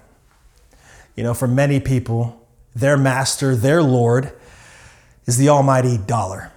You 1.15 1.23
know, 1.23 1.33
for 1.33 1.47
many 1.47 1.79
people, 1.79 2.45
their 2.75 2.97
master, 2.97 3.55
their 3.55 3.85
Lord, 3.85 4.33
is 5.25 5.37
the 5.37 5.49
almighty 5.49 5.97
dollar. 5.97 6.51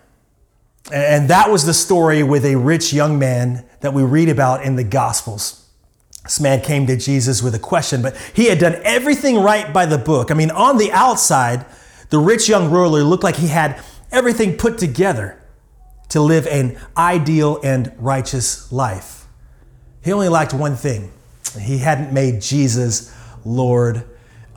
And 0.91 1.29
that 1.29 1.51
was 1.51 1.67
the 1.67 1.73
story 1.73 2.23
with 2.23 2.43
a 2.43 2.55
rich 2.55 2.91
young 2.91 3.19
man 3.19 3.65
that 3.81 3.93
we 3.93 4.01
read 4.01 4.29
about 4.29 4.63
in 4.63 4.77
the 4.77 4.83
Gospels. 4.83 5.63
This 6.23 6.39
man 6.39 6.61
came 6.61 6.87
to 6.87 6.97
Jesus 6.97 7.43
with 7.43 7.53
a 7.53 7.59
question, 7.59 8.01
but 8.01 8.17
he 8.33 8.45
had 8.45 8.57
done 8.57 8.81
everything 8.83 9.37
right 9.37 9.71
by 9.71 9.85
the 9.85 9.99
book. 9.99 10.31
I 10.31 10.33
mean, 10.33 10.49
on 10.49 10.79
the 10.79 10.91
outside, 10.91 11.67
the 12.09 12.17
rich 12.17 12.49
young 12.49 12.71
ruler 12.71 13.03
looked 13.03 13.23
like 13.23 13.35
he 13.35 13.47
had 13.47 13.79
everything 14.15 14.57
put 14.57 14.77
together 14.77 15.41
to 16.09 16.21
live 16.21 16.47
an 16.47 16.79
ideal 16.95 17.59
and 17.63 17.91
righteous 17.97 18.71
life. 18.71 19.25
He 20.03 20.13
only 20.13 20.29
lacked 20.29 20.53
one 20.53 20.75
thing 20.75 21.11
he 21.59 21.77
hadn't 21.77 22.13
made 22.13 22.41
Jesus 22.41 23.13
Lord 23.45 24.03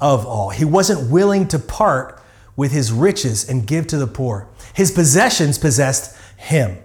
of 0.00 0.26
all. 0.26 0.50
He 0.50 0.64
wasn't 0.64 1.10
willing 1.10 1.48
to 1.48 1.58
part 1.58 2.20
with 2.56 2.72
his 2.72 2.92
riches 2.92 3.48
and 3.48 3.66
give 3.66 3.86
to 3.88 3.98
the 3.98 4.06
poor. 4.06 4.48
His 4.74 4.90
possessions 4.90 5.58
possessed 5.58 6.16
him. 6.36 6.78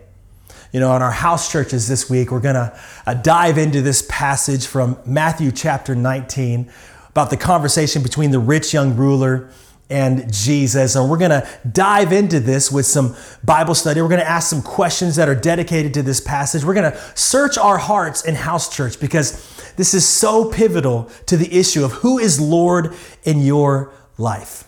You 0.72 0.80
know, 0.80 0.96
in 0.96 1.02
our 1.02 1.12
house 1.12 1.52
churches 1.52 1.88
this 1.88 2.10
week, 2.10 2.32
we're 2.32 2.40
going 2.40 2.56
to 2.56 2.80
uh, 3.06 3.14
dive 3.14 3.58
into 3.58 3.82
this 3.82 4.06
passage 4.10 4.66
from 4.66 4.98
Matthew 5.06 5.52
chapter 5.52 5.96
19 5.96 6.72
about 7.10 7.30
the 7.30 7.38
conversation 7.38 8.02
between 8.02 8.32
the 8.32 8.40
rich 8.40 8.74
young 8.74 8.96
ruler 8.96 9.52
and 9.94 10.34
Jesus. 10.34 10.96
And 10.96 11.10
we're 11.10 11.18
going 11.18 11.32
to 11.32 11.48
dive 11.72 12.12
into 12.12 12.40
this 12.40 12.72
with 12.72 12.88
some 12.88 13.16
Bible 13.44 13.76
study. 13.76 14.02
We're 14.02 14.10
going 14.10 14.22
to 14.22 14.30
ask 14.30 14.50
some 14.50 14.64
questions 14.64 15.16
that 15.18 15.30
are 15.30 15.36
dedicated 15.36 15.94
to 15.94 16.02
this 16.02 16.20
passage. 16.20 16.64
We're 16.64 16.74
going 16.74 16.92
to 16.92 16.98
search 17.16 17.58
our 17.58 17.78
hearts 17.78 18.26
in 18.26 18.34
house 18.34 18.76
church 18.76 19.00
because 19.00 19.74
this 19.76 19.94
is 19.94 20.08
so 20.08 20.52
pivotal 20.52 21.12
to 21.28 21.38
the 21.38 21.54
issue 21.58 21.86
of 21.86 21.92
who 21.92 22.18
is 22.18 22.42
Lord 22.42 22.96
in 23.24 23.42
your 23.42 23.92
life. 24.18 24.64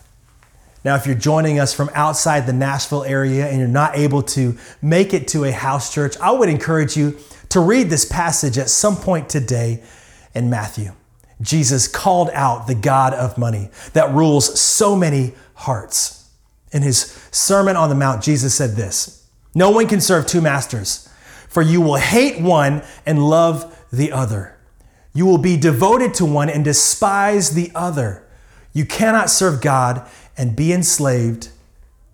Now, 0.84 0.94
if 0.94 1.04
you're 1.04 1.16
joining 1.16 1.58
us 1.58 1.74
from 1.74 1.90
outside 1.94 2.46
the 2.46 2.52
Nashville 2.52 3.02
area 3.02 3.48
and 3.48 3.58
you're 3.58 3.66
not 3.66 3.96
able 3.96 4.22
to 4.22 4.56
make 4.80 5.12
it 5.12 5.26
to 5.28 5.42
a 5.42 5.50
house 5.50 5.92
church, 5.92 6.16
I 6.20 6.30
would 6.30 6.48
encourage 6.48 6.96
you 6.96 7.18
to 7.48 7.58
read 7.58 7.90
this 7.90 8.04
passage 8.04 8.56
at 8.56 8.70
some 8.70 8.94
point 8.94 9.28
today 9.28 9.82
in 10.34 10.48
Matthew. 10.48 10.92
Jesus 11.40 11.86
called 11.86 12.30
out 12.32 12.66
the 12.66 12.74
God 12.74 13.12
of 13.12 13.36
money 13.36 13.70
that 13.92 14.12
rules 14.12 14.58
so 14.58 14.96
many 14.96 15.34
hearts. 15.54 16.30
In 16.72 16.82
his 16.82 17.00
Sermon 17.30 17.76
on 17.76 17.88
the 17.88 17.94
Mount, 17.94 18.22
Jesus 18.22 18.54
said 18.54 18.70
this 18.70 19.26
No 19.54 19.70
one 19.70 19.86
can 19.86 20.00
serve 20.00 20.26
two 20.26 20.40
masters, 20.40 21.08
for 21.48 21.62
you 21.62 21.80
will 21.80 21.96
hate 21.96 22.40
one 22.40 22.82
and 23.04 23.28
love 23.28 23.86
the 23.92 24.12
other. 24.12 24.56
You 25.14 25.26
will 25.26 25.38
be 25.38 25.56
devoted 25.56 26.12
to 26.14 26.26
one 26.26 26.50
and 26.50 26.64
despise 26.64 27.50
the 27.50 27.70
other. 27.74 28.26
You 28.72 28.84
cannot 28.84 29.30
serve 29.30 29.62
God 29.62 30.06
and 30.36 30.54
be 30.54 30.72
enslaved 30.72 31.48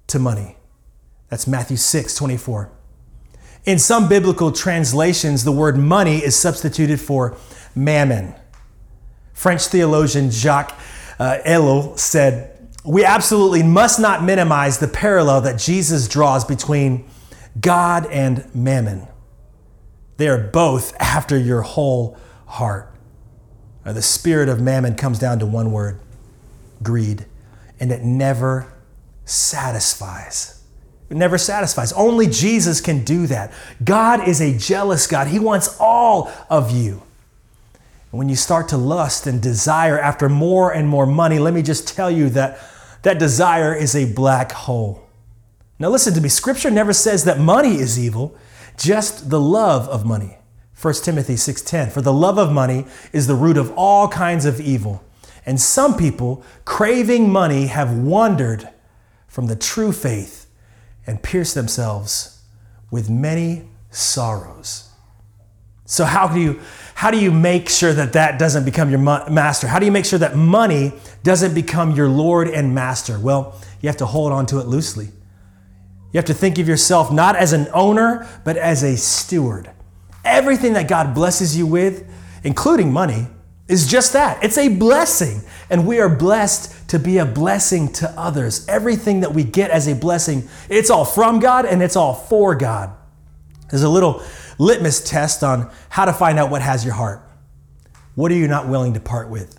to 0.08 0.18
money. 0.18 0.56
That's 1.28 1.46
Matthew 1.46 1.76
6 1.76 2.14
24. 2.14 2.70
In 3.64 3.78
some 3.78 4.08
biblical 4.08 4.52
translations, 4.52 5.44
the 5.44 5.52
word 5.52 5.76
money 5.76 6.18
is 6.18 6.36
substituted 6.36 7.00
for 7.00 7.36
mammon. 7.74 8.34
French 9.32 9.66
theologian 9.66 10.30
Jacques 10.30 10.78
uh, 11.18 11.38
Ellul 11.44 11.98
said, 11.98 12.68
We 12.84 13.04
absolutely 13.04 13.62
must 13.62 14.00
not 14.00 14.22
minimize 14.24 14.78
the 14.78 14.88
parallel 14.88 15.42
that 15.42 15.58
Jesus 15.58 16.08
draws 16.08 16.44
between 16.44 17.08
God 17.60 18.06
and 18.06 18.52
mammon. 18.54 19.06
They 20.16 20.28
are 20.28 20.38
both 20.38 20.94
after 21.00 21.38
your 21.38 21.62
whole 21.62 22.16
heart. 22.46 22.92
Now, 23.84 23.92
the 23.92 24.02
spirit 24.02 24.48
of 24.48 24.60
mammon 24.60 24.94
comes 24.94 25.18
down 25.18 25.38
to 25.40 25.46
one 25.46 25.72
word 25.72 25.98
greed, 26.82 27.26
and 27.80 27.90
it 27.90 28.02
never 28.02 28.72
satisfies. 29.24 30.62
It 31.10 31.16
never 31.16 31.38
satisfies. 31.38 31.92
Only 31.92 32.26
Jesus 32.26 32.80
can 32.80 33.04
do 33.04 33.26
that. 33.26 33.52
God 33.84 34.26
is 34.26 34.40
a 34.40 34.56
jealous 34.56 35.06
God, 35.06 35.26
He 35.28 35.38
wants 35.38 35.76
all 35.78 36.32
of 36.48 36.70
you. 36.70 37.02
When 38.12 38.28
you 38.28 38.36
start 38.36 38.68
to 38.68 38.76
lust 38.76 39.26
and 39.26 39.40
desire 39.40 39.98
after 39.98 40.28
more 40.28 40.70
and 40.70 40.86
more 40.86 41.06
money, 41.06 41.38
let 41.38 41.54
me 41.54 41.62
just 41.62 41.88
tell 41.88 42.10
you 42.10 42.28
that 42.30 42.58
that 43.02 43.18
desire 43.18 43.74
is 43.74 43.96
a 43.96 44.04
black 44.12 44.52
hole. 44.52 45.08
Now, 45.78 45.88
listen 45.88 46.12
to 46.14 46.20
me. 46.20 46.28
Scripture 46.28 46.70
never 46.70 46.92
says 46.92 47.24
that 47.24 47.40
money 47.40 47.76
is 47.76 47.98
evil, 47.98 48.36
just 48.76 49.30
the 49.30 49.40
love 49.40 49.88
of 49.88 50.04
money. 50.04 50.36
1 50.78 50.94
Timothy 51.02 51.36
6:10 51.36 51.90
For 51.90 52.02
the 52.02 52.12
love 52.12 52.36
of 52.36 52.52
money 52.52 52.84
is 53.14 53.26
the 53.26 53.34
root 53.34 53.56
of 53.56 53.72
all 53.76 54.08
kinds 54.08 54.44
of 54.44 54.60
evil. 54.60 55.02
And 55.46 55.58
some 55.58 55.96
people 55.96 56.44
craving 56.66 57.30
money 57.30 57.68
have 57.68 57.96
wandered 57.96 58.68
from 59.26 59.46
the 59.46 59.56
true 59.56 59.90
faith 59.90 60.46
and 61.06 61.22
pierced 61.22 61.54
themselves 61.54 62.42
with 62.90 63.08
many 63.08 63.70
sorrows. 63.90 64.90
So 65.86 66.04
how 66.04 66.28
do 66.28 66.38
you 66.38 66.60
how 66.94 67.10
do 67.10 67.18
you 67.18 67.30
make 67.30 67.68
sure 67.68 67.92
that 67.92 68.12
that 68.12 68.38
doesn't 68.38 68.64
become 68.64 68.90
your 68.90 68.98
master? 68.98 69.66
How 69.66 69.78
do 69.78 69.86
you 69.86 69.92
make 69.92 70.04
sure 70.04 70.18
that 70.18 70.36
money 70.36 70.92
doesn't 71.22 71.54
become 71.54 71.92
your 71.92 72.08
lord 72.08 72.48
and 72.48 72.74
master? 72.74 73.18
Well, 73.18 73.58
you 73.80 73.88
have 73.88 73.96
to 73.98 74.06
hold 74.06 74.32
on 74.32 74.46
to 74.46 74.60
it 74.60 74.66
loosely. 74.66 75.06
You 76.12 76.18
have 76.18 76.26
to 76.26 76.34
think 76.34 76.58
of 76.58 76.68
yourself 76.68 77.10
not 77.10 77.36
as 77.36 77.52
an 77.52 77.68
owner, 77.72 78.28
but 78.44 78.56
as 78.56 78.82
a 78.82 78.96
steward. 78.96 79.70
Everything 80.24 80.74
that 80.74 80.88
God 80.88 81.14
blesses 81.14 81.56
you 81.56 81.66
with, 81.66 82.08
including 82.44 82.92
money, 82.92 83.26
is 83.66 83.86
just 83.86 84.12
that. 84.12 84.42
It's 84.44 84.58
a 84.58 84.68
blessing. 84.68 85.42
And 85.70 85.86
we 85.86 85.98
are 86.00 86.08
blessed 86.08 86.90
to 86.90 86.98
be 86.98 87.18
a 87.18 87.24
blessing 87.24 87.90
to 87.94 88.10
others. 88.10 88.68
Everything 88.68 89.20
that 89.20 89.32
we 89.32 89.42
get 89.42 89.70
as 89.70 89.88
a 89.88 89.94
blessing, 89.94 90.48
it's 90.68 90.90
all 90.90 91.06
from 91.06 91.40
God 91.40 91.64
and 91.64 91.82
it's 91.82 91.96
all 91.96 92.14
for 92.14 92.54
God. 92.54 92.94
There's 93.70 93.82
a 93.82 93.88
little 93.88 94.22
litmus 94.62 95.02
test 95.02 95.42
on 95.42 95.70
how 95.88 96.04
to 96.04 96.12
find 96.12 96.38
out 96.38 96.50
what 96.50 96.62
has 96.62 96.84
your 96.84 96.94
heart. 96.94 97.20
What 98.14 98.30
are 98.30 98.36
you 98.36 98.48
not 98.48 98.68
willing 98.68 98.94
to 98.94 99.00
part 99.00 99.28
with? 99.28 99.58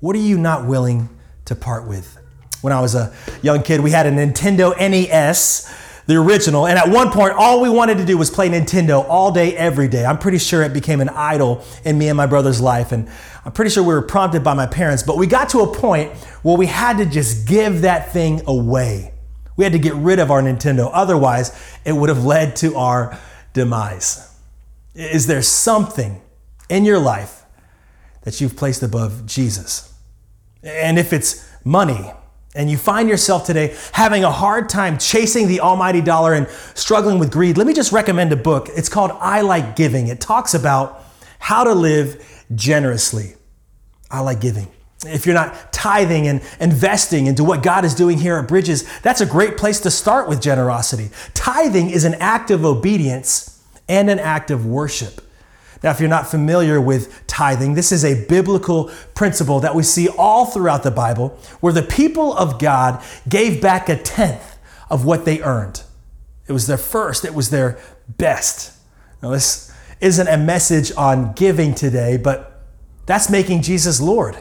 What 0.00 0.16
are 0.16 0.20
you 0.20 0.38
not 0.38 0.66
willing 0.66 1.08
to 1.44 1.54
part 1.54 1.86
with? 1.86 2.18
When 2.62 2.72
I 2.72 2.80
was 2.80 2.94
a 2.94 3.14
young 3.42 3.62
kid, 3.62 3.80
we 3.80 3.90
had 3.90 4.06
a 4.06 4.10
Nintendo 4.10 4.76
NES 4.78 5.72
the 6.06 6.16
original. 6.16 6.66
And 6.66 6.78
at 6.78 6.88
one 6.88 7.10
point, 7.10 7.32
all 7.32 7.60
we 7.60 7.70
wanted 7.70 7.98
to 7.98 8.04
do 8.04 8.18
was 8.18 8.30
play 8.30 8.48
Nintendo 8.48 9.04
all 9.08 9.32
day, 9.32 9.56
every 9.56 9.88
day. 9.88 10.04
I'm 10.04 10.18
pretty 10.18 10.38
sure 10.38 10.62
it 10.62 10.72
became 10.72 11.00
an 11.00 11.08
idol 11.08 11.64
in 11.84 11.96
me 11.96 12.08
and 12.08 12.16
my 12.16 12.26
brother's 12.26 12.60
life. 12.60 12.92
And 12.92 13.08
I'm 13.44 13.52
pretty 13.52 13.70
sure 13.70 13.82
we 13.82 13.94
were 13.94 14.02
prompted 14.02 14.44
by 14.44 14.54
my 14.54 14.66
parents. 14.66 15.02
But 15.02 15.16
we 15.16 15.26
got 15.26 15.48
to 15.50 15.60
a 15.60 15.74
point 15.74 16.12
where 16.42 16.56
we 16.56 16.66
had 16.66 16.98
to 16.98 17.06
just 17.06 17.48
give 17.48 17.82
that 17.82 18.12
thing 18.12 18.42
away. 18.46 19.14
We 19.56 19.64
had 19.64 19.72
to 19.72 19.78
get 19.78 19.94
rid 19.94 20.18
of 20.18 20.30
our 20.30 20.42
Nintendo. 20.42 20.90
Otherwise, 20.92 21.58
it 21.84 21.92
would 21.92 22.08
have 22.08 22.24
led 22.24 22.56
to 22.56 22.76
our 22.76 23.18
demise. 23.54 24.38
Is 24.94 25.26
there 25.26 25.40
something 25.40 26.20
in 26.68 26.84
your 26.84 26.98
life 26.98 27.44
that 28.22 28.40
you've 28.40 28.56
placed 28.56 28.82
above 28.82 29.24
Jesus? 29.24 29.94
And 30.62 30.98
if 30.98 31.12
it's 31.12 31.50
money, 31.64 32.12
and 32.54 32.70
you 32.70 32.76
find 32.76 33.08
yourself 33.08 33.44
today 33.44 33.76
having 33.92 34.22
a 34.22 34.30
hard 34.30 34.68
time 34.68 34.96
chasing 34.96 35.48
the 35.48 35.60
almighty 35.60 36.00
dollar 36.00 36.34
and 36.34 36.46
struggling 36.74 37.18
with 37.18 37.32
greed, 37.32 37.58
let 37.58 37.66
me 37.66 37.72
just 37.72 37.90
recommend 37.90 38.32
a 38.32 38.36
book. 38.36 38.68
It's 38.76 38.88
called 38.88 39.10
I 39.12 39.40
Like 39.40 39.74
Giving. 39.74 40.06
It 40.06 40.20
talks 40.20 40.54
about 40.54 41.02
how 41.40 41.64
to 41.64 41.74
live 41.74 42.44
generously. 42.54 43.34
I 44.10 44.20
like 44.20 44.40
giving. 44.40 44.68
If 45.06 45.26
you're 45.26 45.34
not 45.34 45.72
tithing 45.72 46.26
and 46.28 46.42
investing 46.60 47.26
into 47.26 47.44
what 47.44 47.62
God 47.62 47.84
is 47.84 47.94
doing 47.94 48.18
here 48.18 48.36
at 48.36 48.48
Bridges, 48.48 48.88
that's 49.00 49.20
a 49.20 49.26
great 49.26 49.56
place 49.56 49.80
to 49.80 49.90
start 49.90 50.28
with 50.28 50.40
generosity. 50.40 51.10
Tithing 51.34 51.90
is 51.90 52.04
an 52.04 52.14
act 52.14 52.50
of 52.50 52.64
obedience 52.64 53.62
and 53.88 54.08
an 54.08 54.18
act 54.18 54.50
of 54.50 54.64
worship. 54.64 55.20
Now, 55.82 55.90
if 55.90 56.00
you're 56.00 56.08
not 56.08 56.26
familiar 56.26 56.80
with 56.80 57.26
tithing, 57.26 57.74
this 57.74 57.92
is 57.92 58.06
a 58.06 58.24
biblical 58.26 58.90
principle 59.14 59.60
that 59.60 59.74
we 59.74 59.82
see 59.82 60.08
all 60.08 60.46
throughout 60.46 60.82
the 60.82 60.90
Bible 60.90 61.38
where 61.60 61.74
the 61.74 61.82
people 61.82 62.34
of 62.34 62.58
God 62.58 63.04
gave 63.28 63.60
back 63.60 63.90
a 63.90 63.96
tenth 64.02 64.58
of 64.88 65.04
what 65.04 65.26
they 65.26 65.42
earned. 65.42 65.82
It 66.46 66.52
was 66.52 66.66
their 66.66 66.78
first, 66.78 67.26
it 67.26 67.34
was 67.34 67.50
their 67.50 67.78
best. 68.08 68.72
Now, 69.22 69.30
this 69.30 69.70
isn't 70.00 70.26
a 70.26 70.38
message 70.38 70.90
on 70.96 71.34
giving 71.34 71.74
today, 71.74 72.16
but 72.16 72.62
that's 73.04 73.28
making 73.28 73.60
Jesus 73.60 74.00
Lord. 74.00 74.38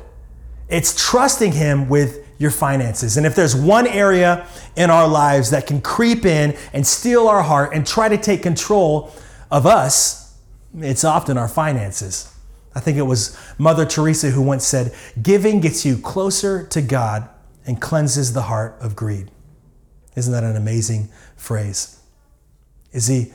It's 0.74 0.96
trusting 1.08 1.51
Him 1.51 1.88
with 1.88 2.27
your 2.39 2.50
finances. 2.50 3.15
And 3.15 3.27
if 3.27 3.36
there's 3.36 3.56
one 3.56 3.86
area 3.86 4.48
in 4.75 4.89
our 4.89 5.08
lives 5.08 5.51
that 5.51 5.68
can 5.68 5.82
creep 5.82 6.25
in 6.25 6.58
and 6.74 6.86
steal 6.86 7.27
our 7.27 7.44
heart 7.44 7.75
and 7.75 7.86
try 7.86 8.10
to 8.10 8.18
take 8.18 8.42
control 8.42 9.13
of 9.51 9.68
us, 9.68 10.36
it's 10.80 11.03
often 11.03 11.38
our 11.38 11.48
finances. 11.48 12.36
I 12.74 12.80
think 12.80 12.98
it 12.98 13.03
was 13.03 13.38
Mother 13.60 13.86
Teresa 13.86 14.32
who 14.32 14.42
once 14.42 14.65
said, 14.65 14.96
Giving 15.22 15.60
gets 15.60 15.86
you 15.86 15.96
closer 15.96 16.65
to 16.65 16.82
God 16.82 17.30
and 17.68 17.80
cleanses 17.80 18.34
the 18.34 18.42
heart 18.42 18.75
of 18.82 18.96
greed. 18.96 19.30
Isn't 20.15 20.34
that 20.34 20.44
an 20.44 20.56
amazing 20.56 21.10
phrase? 21.36 22.00
Is 22.92 23.06
He 23.06 23.32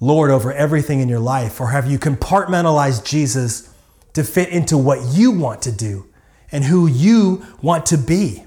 Lord 0.00 0.32
over 0.32 0.52
everything 0.52 0.98
in 0.98 1.08
your 1.08 1.20
life, 1.20 1.60
or 1.60 1.68
have 1.68 1.88
you 1.88 1.96
compartmentalized 1.96 3.04
Jesus 3.04 3.72
to 4.14 4.24
fit 4.24 4.48
into 4.48 4.76
what 4.76 5.00
you 5.14 5.30
want 5.30 5.62
to 5.62 5.70
do 5.70 6.11
and 6.52 6.64
who 6.64 6.86
you 6.86 7.44
want 7.60 7.86
to 7.86 7.98
be 7.98 8.44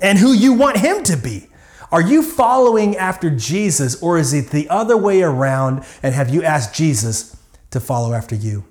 and 0.00 0.18
who 0.18 0.32
you 0.32 0.52
want 0.52 0.78
Him 0.78 1.02
to 1.04 1.16
be? 1.16 1.48
Are 1.92 2.02
you 2.02 2.22
following 2.22 2.96
after 2.96 3.30
Jesus, 3.30 4.02
or 4.02 4.18
is 4.18 4.32
it 4.32 4.50
the 4.50 4.68
other 4.68 4.96
way 4.96 5.22
around? 5.22 5.84
And 6.02 6.14
have 6.14 6.30
you 6.30 6.42
asked 6.42 6.74
Jesus 6.74 7.36
to 7.74 7.80
follow 7.80 8.14
after 8.14 8.34
you. 8.36 8.64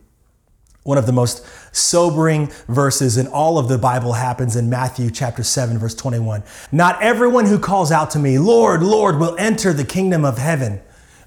One 0.83 0.97
of 0.97 1.05
the 1.05 1.11
most 1.11 1.45
sobering 1.75 2.49
verses 2.67 3.17
in 3.17 3.27
all 3.27 3.57
of 3.57 3.67
the 3.67 3.77
Bible 3.77 4.13
happens 4.13 4.55
in 4.55 4.69
Matthew 4.69 5.11
chapter 5.11 5.43
7 5.43 5.77
verse 5.77 5.93
21. 5.93 6.43
Not 6.71 7.01
everyone 7.01 7.45
who 7.45 7.59
calls 7.59 7.91
out 7.91 8.11
to 8.11 8.19
me, 8.19 8.39
"Lord, 8.39 8.81
Lord," 8.81 9.19
will 9.19 9.35
enter 9.37 9.73
the 9.73 9.83
kingdom 9.83 10.25
of 10.25 10.37
heaven. 10.37 10.79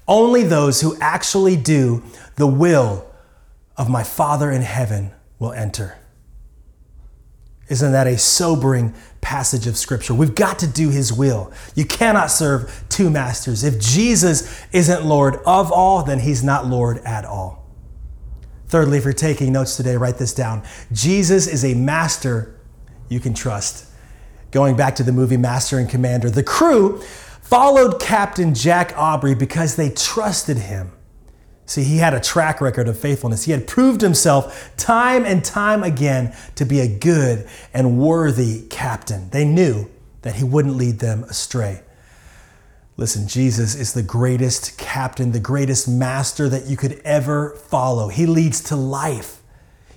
Only 0.07 0.43
those 0.43 0.81
who 0.81 0.97
actually 0.99 1.55
do 1.55 2.03
the 2.35 2.47
will 2.47 3.05
of 3.77 3.89
my 3.89 4.03
Father 4.03 4.51
in 4.51 4.63
heaven 4.63 5.11
will 5.39 5.53
enter. 5.53 5.95
Isn't 7.69 7.91
that 7.91 8.07
a 8.07 8.17
sobering 8.17 8.93
passage 9.19 9.67
of 9.67 9.77
scripture? 9.77 10.13
We've 10.13 10.35
got 10.35 10.59
to 10.59 10.67
do 10.67 10.89
his 10.89 11.11
will. 11.11 11.51
You 11.75 11.85
cannot 11.85 12.31
serve 12.31 12.85
two 12.87 13.09
masters. 13.09 13.63
If 13.63 13.79
Jesus 13.79 14.65
isn't 14.71 15.05
Lord 15.05 15.35
of 15.45 15.71
all, 15.71 16.03
then 16.03 16.19
he's 16.19 16.43
not 16.43 16.65
Lord 16.65 16.99
at 16.99 17.25
all. 17.25 17.65
Thirdly, 18.67 18.97
if 18.97 19.03
you're 19.03 19.13
taking 19.13 19.51
notes 19.51 19.77
today, 19.77 19.95
write 19.95 20.17
this 20.17 20.33
down. 20.33 20.63
Jesus 20.91 21.47
is 21.47 21.63
a 21.65 21.73
master 21.73 22.59
you 23.09 23.19
can 23.19 23.33
trust. 23.33 23.85
Going 24.51 24.75
back 24.75 24.95
to 24.95 25.03
the 25.03 25.11
movie 25.11 25.37
Master 25.37 25.77
and 25.77 25.89
Commander, 25.89 26.29
the 26.29 26.43
crew 26.43 26.99
followed 27.41 27.99
Captain 28.01 28.53
Jack 28.53 28.93
Aubrey 28.97 29.35
because 29.35 29.75
they 29.75 29.89
trusted 29.89 30.57
him. 30.57 30.91
See, 31.67 31.83
he 31.83 31.97
had 31.97 32.13
a 32.13 32.21
track 32.21 32.61
record 32.61 32.87
of 32.87 32.97
faithfulness. 32.97 33.43
He 33.43 33.51
had 33.51 33.67
proved 33.67 33.99
himself 33.99 34.73
time 34.77 35.25
and 35.25 35.43
time 35.43 35.83
again 35.83 36.33
to 36.55 36.65
be 36.65 36.79
a 36.79 36.87
good 36.87 37.47
and 37.73 37.99
worthy 37.99 38.65
captain. 38.69 39.29
They 39.31 39.43
knew 39.43 39.89
that 40.21 40.35
he 40.35 40.45
wouldn't 40.45 40.77
lead 40.77 40.99
them 40.99 41.25
astray. 41.25 41.81
Listen, 42.95 43.27
Jesus 43.27 43.75
is 43.75 43.93
the 43.93 44.01
greatest 44.01 44.77
captain, 44.77 45.33
the 45.33 45.41
greatest 45.41 45.89
master 45.89 46.47
that 46.47 46.67
you 46.67 46.77
could 46.77 47.01
ever 47.03 47.51
follow. 47.51 48.07
He 48.07 48.25
leads 48.25 48.61
to 48.63 48.77
life. 48.77 49.41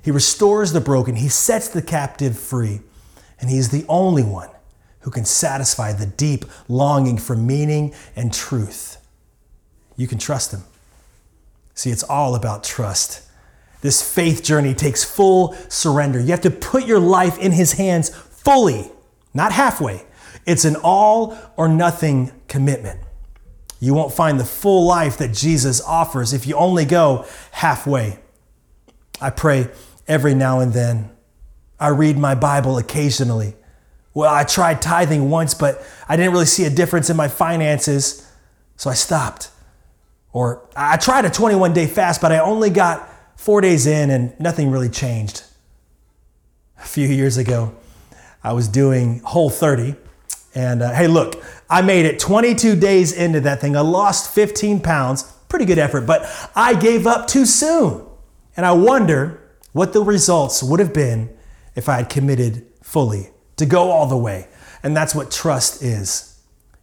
He 0.02 0.10
restores 0.10 0.72
the 0.72 0.80
broken. 0.80 1.14
He 1.14 1.28
sets 1.28 1.68
the 1.68 1.82
captive 1.82 2.36
free. 2.36 2.80
And 3.40 3.48
He's 3.48 3.70
the 3.70 3.86
only 3.88 4.24
one 4.24 4.50
who 5.00 5.10
can 5.12 5.24
satisfy 5.24 5.92
the 5.92 6.04
deep 6.04 6.44
longing 6.68 7.16
for 7.16 7.36
meaning 7.36 7.94
and 8.16 8.34
truth. 8.34 8.96
You 9.96 10.08
can 10.08 10.18
trust 10.18 10.52
Him. 10.52 10.64
See, 11.80 11.88
it's 11.88 12.02
all 12.02 12.34
about 12.34 12.62
trust. 12.62 13.22
This 13.80 14.02
faith 14.02 14.42
journey 14.42 14.74
takes 14.74 15.02
full 15.02 15.54
surrender. 15.70 16.20
You 16.20 16.26
have 16.26 16.42
to 16.42 16.50
put 16.50 16.84
your 16.84 16.98
life 16.98 17.38
in 17.38 17.52
His 17.52 17.72
hands 17.72 18.10
fully, 18.10 18.92
not 19.32 19.52
halfway. 19.52 20.04
It's 20.44 20.66
an 20.66 20.76
all 20.84 21.38
or 21.56 21.68
nothing 21.68 22.32
commitment. 22.48 23.00
You 23.80 23.94
won't 23.94 24.12
find 24.12 24.38
the 24.38 24.44
full 24.44 24.86
life 24.86 25.16
that 25.16 25.32
Jesus 25.32 25.80
offers 25.80 26.34
if 26.34 26.46
you 26.46 26.54
only 26.54 26.84
go 26.84 27.24
halfway. 27.52 28.18
I 29.18 29.30
pray 29.30 29.70
every 30.06 30.34
now 30.34 30.60
and 30.60 30.74
then. 30.74 31.10
I 31.78 31.88
read 31.88 32.18
my 32.18 32.34
Bible 32.34 32.76
occasionally. 32.76 33.56
Well, 34.12 34.30
I 34.30 34.44
tried 34.44 34.82
tithing 34.82 35.30
once, 35.30 35.54
but 35.54 35.82
I 36.06 36.16
didn't 36.16 36.32
really 36.32 36.44
see 36.44 36.66
a 36.66 36.70
difference 36.70 37.08
in 37.08 37.16
my 37.16 37.28
finances, 37.28 38.30
so 38.76 38.90
I 38.90 38.94
stopped. 38.94 39.50
Or 40.32 40.68
I 40.76 40.96
tried 40.96 41.24
a 41.24 41.30
21 41.30 41.72
day 41.72 41.86
fast, 41.86 42.20
but 42.20 42.32
I 42.32 42.38
only 42.38 42.70
got 42.70 43.08
four 43.36 43.60
days 43.60 43.86
in 43.86 44.10
and 44.10 44.38
nothing 44.38 44.70
really 44.70 44.88
changed. 44.88 45.44
A 46.78 46.84
few 46.84 47.08
years 47.08 47.36
ago, 47.36 47.74
I 48.42 48.52
was 48.52 48.68
doing 48.68 49.20
Whole 49.20 49.50
30. 49.50 49.94
And 50.54 50.82
uh, 50.82 50.92
hey, 50.92 51.06
look, 51.06 51.42
I 51.68 51.82
made 51.82 52.06
it 52.06 52.18
22 52.18 52.76
days 52.76 53.12
into 53.12 53.40
that 53.40 53.60
thing. 53.60 53.76
I 53.76 53.80
lost 53.80 54.34
15 54.34 54.80
pounds. 54.80 55.22
Pretty 55.48 55.64
good 55.64 55.78
effort, 55.78 56.02
but 56.02 56.26
I 56.54 56.74
gave 56.74 57.06
up 57.06 57.26
too 57.26 57.44
soon. 57.44 58.06
And 58.56 58.64
I 58.64 58.72
wonder 58.72 59.40
what 59.72 59.92
the 59.92 60.02
results 60.02 60.62
would 60.62 60.80
have 60.80 60.92
been 60.92 61.30
if 61.74 61.88
I 61.88 61.96
had 61.96 62.08
committed 62.08 62.66
fully 62.82 63.30
to 63.56 63.66
go 63.66 63.90
all 63.90 64.06
the 64.06 64.16
way. 64.16 64.48
And 64.82 64.96
that's 64.96 65.14
what 65.14 65.30
trust 65.30 65.82
is. 65.82 66.38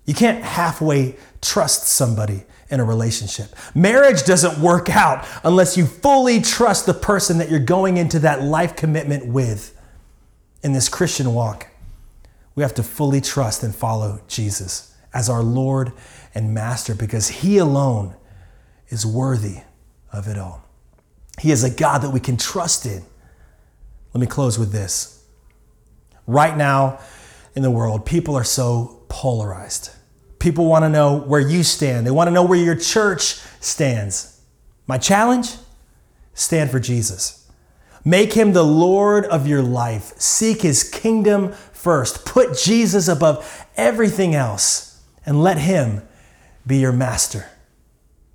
You 0.05 0.13
can't 0.13 0.43
halfway 0.43 1.15
trust 1.41 1.83
somebody 1.83 2.43
in 2.69 2.79
a 2.79 2.83
relationship. 2.83 3.55
Marriage 3.73 4.23
doesn't 4.25 4.59
work 4.59 4.89
out 4.89 5.25
unless 5.43 5.77
you 5.77 5.85
fully 5.85 6.41
trust 6.41 6.85
the 6.85 6.93
person 6.93 7.37
that 7.37 7.49
you're 7.49 7.59
going 7.59 7.97
into 7.97 8.19
that 8.19 8.43
life 8.43 8.75
commitment 8.75 9.25
with. 9.25 9.73
In 10.63 10.73
this 10.73 10.89
Christian 10.89 11.33
walk, 11.33 11.67
we 12.55 12.63
have 12.63 12.73
to 12.73 12.83
fully 12.83 13.21
trust 13.21 13.63
and 13.63 13.73
follow 13.73 14.19
Jesus 14.27 14.95
as 15.13 15.29
our 15.29 15.43
Lord 15.43 15.93
and 16.35 16.53
Master 16.53 16.93
because 16.95 17.27
He 17.27 17.57
alone 17.57 18.15
is 18.89 19.05
worthy 19.05 19.59
of 20.11 20.27
it 20.27 20.37
all. 20.37 20.63
He 21.39 21.51
is 21.51 21.63
a 21.63 21.69
God 21.69 21.99
that 21.99 22.09
we 22.09 22.19
can 22.19 22.35
trust 22.35 22.85
in. 22.85 23.03
Let 24.13 24.21
me 24.21 24.27
close 24.27 24.57
with 24.57 24.71
this. 24.71 25.23
Right 26.25 26.57
now 26.57 26.99
in 27.55 27.61
the 27.61 27.71
world, 27.71 28.05
people 28.05 28.35
are 28.35 28.43
so 28.43 29.03
polarized. 29.07 29.91
People 30.39 30.65
want 30.65 30.83
to 30.83 30.89
know 30.89 31.17
where 31.17 31.41
you 31.41 31.63
stand, 31.63 32.05
they 32.05 32.11
want 32.11 32.27
to 32.27 32.31
know 32.31 32.43
where 32.43 32.59
your 32.59 32.75
church 32.75 33.39
stands. 33.59 34.41
My 34.85 34.97
challenge 34.97 35.55
stand 36.33 36.71
for 36.71 36.79
Jesus. 36.79 37.49
Make 38.05 38.33
him 38.33 38.53
the 38.53 38.63
Lord 38.63 39.25
of 39.25 39.47
your 39.47 39.61
life. 39.61 40.13
Seek 40.17 40.61
his 40.61 40.83
kingdom 40.83 41.51
first. 41.73 42.25
Put 42.25 42.57
Jesus 42.57 43.09
above 43.09 43.65
everything 43.75 44.33
else 44.33 45.03
and 45.25 45.43
let 45.43 45.57
him 45.57 46.03
be 46.65 46.77
your 46.77 46.93
master. 46.93 47.49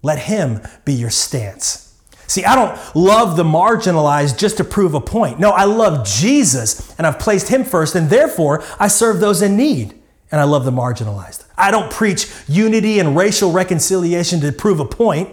Let 0.02 0.18
him 0.18 0.60
be 0.84 0.92
your 0.92 1.08
stance. 1.08 1.98
See, 2.26 2.44
I 2.44 2.54
don't 2.54 2.96
love 2.96 3.36
the 3.36 3.44
marginalized 3.44 4.38
just 4.38 4.58
to 4.58 4.64
prove 4.64 4.92
a 4.94 5.00
point. 5.00 5.38
No, 5.38 5.50
I 5.50 5.64
love 5.64 6.06
Jesus 6.06 6.94
and 6.98 7.06
I've 7.06 7.18
placed 7.18 7.48
him 7.48 7.64
first, 7.64 7.94
and 7.94 8.10
therefore 8.10 8.62
I 8.78 8.88
serve 8.88 9.20
those 9.20 9.40
in 9.40 9.56
need 9.56 10.01
and 10.32 10.40
I 10.40 10.44
love 10.44 10.64
the 10.64 10.72
marginalized. 10.72 11.44
I 11.56 11.70
don't 11.70 11.92
preach 11.92 12.32
unity 12.48 12.98
and 12.98 13.14
racial 13.14 13.52
reconciliation 13.52 14.40
to 14.40 14.50
prove 14.50 14.80
a 14.80 14.86
point. 14.86 15.28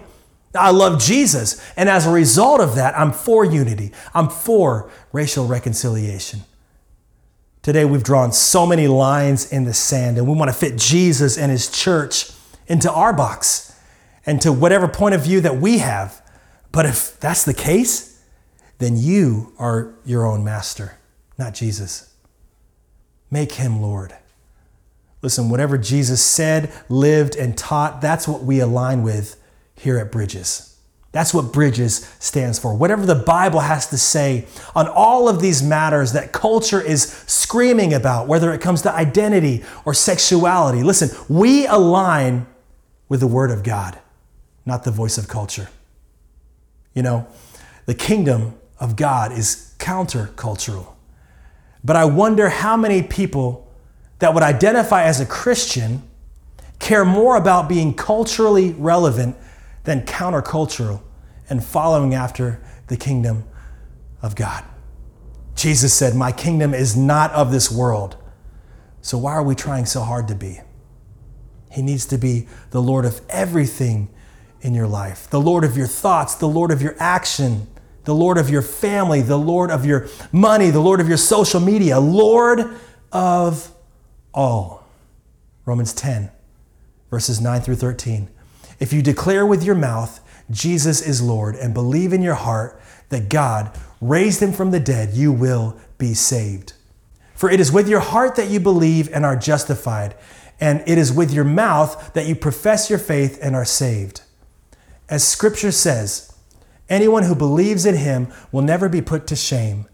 I 0.53 0.71
love 0.71 1.01
Jesus. 1.01 1.65
And 1.77 1.87
as 1.87 2.05
a 2.05 2.11
result 2.11 2.59
of 2.59 2.75
that, 2.75 2.97
I'm 2.99 3.13
for 3.13 3.45
unity. 3.45 3.93
I'm 4.13 4.29
for 4.29 4.91
racial 5.13 5.47
reconciliation. 5.47 6.41
Today, 7.61 7.85
we've 7.85 8.03
drawn 8.03 8.31
so 8.31 8.65
many 8.65 8.87
lines 8.87 9.51
in 9.51 9.63
the 9.65 9.73
sand, 9.73 10.17
and 10.17 10.27
we 10.27 10.33
want 10.33 10.49
to 10.49 10.57
fit 10.57 10.77
Jesus 10.77 11.37
and 11.37 11.51
his 11.51 11.69
church 11.69 12.31
into 12.67 12.91
our 12.91 13.13
box 13.13 13.75
and 14.25 14.41
to 14.41 14.51
whatever 14.51 14.87
point 14.87 15.15
of 15.15 15.23
view 15.23 15.41
that 15.41 15.57
we 15.57 15.79
have. 15.79 16.21
But 16.71 16.85
if 16.85 17.19
that's 17.19 17.43
the 17.43 17.53
case, 17.53 18.21
then 18.77 18.97
you 18.97 19.53
are 19.59 19.93
your 20.05 20.25
own 20.25 20.43
master, 20.43 20.97
not 21.37 21.53
Jesus. 21.53 22.13
Make 23.29 23.53
him 23.53 23.81
Lord. 23.81 24.15
Listen, 25.21 25.49
whatever 25.49 25.77
Jesus 25.77 26.23
said, 26.23 26.71
lived, 26.87 27.35
and 27.35 27.57
taught, 27.57 28.01
that's 28.01 28.27
what 28.27 28.43
we 28.43 28.59
align 28.59 29.03
with 29.03 29.41
here 29.75 29.97
at 29.97 30.11
Bridges. 30.11 30.77
That's 31.11 31.33
what 31.33 31.51
Bridges 31.51 32.07
stands 32.19 32.59
for. 32.59 32.75
Whatever 32.75 33.05
the 33.05 33.15
Bible 33.15 33.61
has 33.61 33.87
to 33.87 33.97
say 33.97 34.45
on 34.75 34.87
all 34.87 35.27
of 35.27 35.41
these 35.41 35.63
matters 35.63 36.13
that 36.13 36.31
culture 36.31 36.79
is 36.79 37.03
screaming 37.03 37.93
about, 37.93 38.27
whether 38.27 38.53
it 38.53 38.61
comes 38.61 38.83
to 38.83 38.93
identity 38.93 39.63
or 39.85 39.93
sexuality, 39.93 40.83
listen, 40.83 41.09
we 41.27 41.65
align 41.65 42.45
with 43.07 43.21
the 43.21 43.27
Word 43.27 43.49
of 43.49 43.63
God, 43.63 43.97
not 44.65 44.83
the 44.83 44.91
voice 44.91 45.17
of 45.17 45.27
culture. 45.27 45.69
You 46.93 47.01
know, 47.01 47.27
the 47.87 47.95
kingdom 47.95 48.53
of 48.79 48.95
God 48.95 49.31
is 49.31 49.73
countercultural. 49.79 50.93
But 51.83 51.95
I 51.95 52.05
wonder 52.05 52.49
how 52.49 52.77
many 52.77 53.01
people 53.01 53.68
that 54.19 54.33
would 54.33 54.43
identify 54.43 55.03
as 55.03 55.19
a 55.19 55.25
Christian 55.25 56.03
care 56.77 57.03
more 57.03 57.35
about 57.35 57.67
being 57.67 57.93
culturally 57.93 58.71
relevant 58.73 59.35
than 59.83 60.01
countercultural 60.01 61.01
and 61.49 61.63
following 61.63 62.13
after 62.13 62.61
the 62.87 62.97
kingdom 62.97 63.43
of 64.21 64.35
God. 64.35 64.63
Jesus 65.55 65.93
said, 65.93 66.15
My 66.15 66.31
kingdom 66.31 66.73
is 66.73 66.95
not 66.95 67.31
of 67.31 67.51
this 67.51 67.71
world. 67.71 68.15
So 69.01 69.17
why 69.17 69.33
are 69.33 69.43
we 69.43 69.55
trying 69.55 69.85
so 69.85 70.01
hard 70.01 70.27
to 70.27 70.35
be? 70.35 70.61
He 71.71 71.81
needs 71.81 72.05
to 72.07 72.17
be 72.17 72.47
the 72.71 72.81
Lord 72.81 73.05
of 73.05 73.21
everything 73.29 74.09
in 74.61 74.73
your 74.73 74.87
life, 74.87 75.29
the 75.29 75.39
Lord 75.39 75.63
of 75.63 75.77
your 75.77 75.87
thoughts, 75.87 76.35
the 76.35 76.47
Lord 76.47 76.71
of 76.71 76.81
your 76.81 76.95
action, 76.99 77.67
the 78.03 78.15
Lord 78.15 78.37
of 78.37 78.49
your 78.49 78.61
family, 78.61 79.21
the 79.21 79.37
Lord 79.37 79.71
of 79.71 79.85
your 79.85 80.07
money, 80.31 80.69
the 80.69 80.79
Lord 80.79 80.99
of 80.99 81.07
your 81.07 81.17
social 81.17 81.59
media, 81.59 81.99
Lord 81.99 82.77
of 83.11 83.71
all. 84.33 84.85
Romans 85.65 85.93
10, 85.93 86.31
verses 87.09 87.39
9 87.39 87.61
through 87.61 87.75
13. 87.75 88.29
If 88.79 88.93
you 88.93 89.01
declare 89.01 89.45
with 89.45 89.63
your 89.63 89.75
mouth 89.75 90.21
Jesus 90.51 91.01
is 91.01 91.21
Lord 91.21 91.55
and 91.55 91.73
believe 91.73 92.11
in 92.11 92.21
your 92.21 92.35
heart 92.35 92.81
that 93.09 93.29
God 93.29 93.77
raised 94.01 94.41
him 94.41 94.51
from 94.51 94.71
the 94.71 94.79
dead, 94.79 95.13
you 95.13 95.31
will 95.31 95.77
be 95.97 96.13
saved. 96.13 96.73
For 97.35 97.49
it 97.49 97.59
is 97.59 97.71
with 97.71 97.87
your 97.87 97.99
heart 97.99 98.35
that 98.35 98.49
you 98.49 98.59
believe 98.59 99.09
and 99.13 99.25
are 99.25 99.35
justified, 99.35 100.15
and 100.59 100.83
it 100.87 100.97
is 100.97 101.13
with 101.13 101.31
your 101.31 101.43
mouth 101.43 102.13
that 102.13 102.25
you 102.25 102.35
profess 102.35 102.89
your 102.89 102.99
faith 102.99 103.39
and 103.41 103.55
are 103.55 103.65
saved. 103.65 104.21
As 105.07 105.27
scripture 105.27 105.71
says, 105.71 106.33
anyone 106.89 107.23
who 107.23 107.35
believes 107.35 107.85
in 107.85 107.95
him 107.95 108.31
will 108.51 108.61
never 108.61 108.89
be 108.89 109.01
put 109.01 109.27
to 109.27 109.35
shame. 109.35 109.87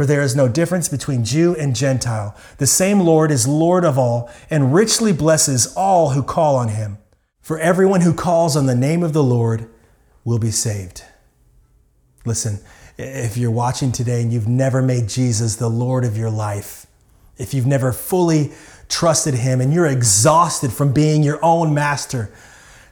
For 0.00 0.06
there 0.06 0.22
is 0.22 0.34
no 0.34 0.48
difference 0.48 0.88
between 0.88 1.26
Jew 1.26 1.54
and 1.56 1.76
Gentile. 1.76 2.34
The 2.56 2.66
same 2.66 3.00
Lord 3.00 3.30
is 3.30 3.46
Lord 3.46 3.84
of 3.84 3.98
all 3.98 4.30
and 4.48 4.72
richly 4.72 5.12
blesses 5.12 5.74
all 5.76 6.12
who 6.12 6.22
call 6.22 6.56
on 6.56 6.68
him. 6.68 6.96
For 7.42 7.58
everyone 7.58 8.00
who 8.00 8.14
calls 8.14 8.56
on 8.56 8.64
the 8.64 8.74
name 8.74 9.02
of 9.02 9.12
the 9.12 9.22
Lord 9.22 9.68
will 10.24 10.38
be 10.38 10.52
saved. 10.52 11.04
Listen, 12.24 12.60
if 12.96 13.36
you're 13.36 13.50
watching 13.50 13.92
today 13.92 14.22
and 14.22 14.32
you've 14.32 14.48
never 14.48 14.80
made 14.80 15.06
Jesus 15.06 15.56
the 15.56 15.68
Lord 15.68 16.06
of 16.06 16.16
your 16.16 16.30
life, 16.30 16.86
if 17.36 17.52
you've 17.52 17.66
never 17.66 17.92
fully 17.92 18.52
trusted 18.88 19.34
him 19.34 19.60
and 19.60 19.70
you're 19.70 19.84
exhausted 19.84 20.72
from 20.72 20.94
being 20.94 21.22
your 21.22 21.44
own 21.44 21.74
master, 21.74 22.32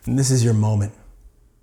this 0.06 0.30
is 0.30 0.44
your 0.44 0.52
moment. 0.52 0.92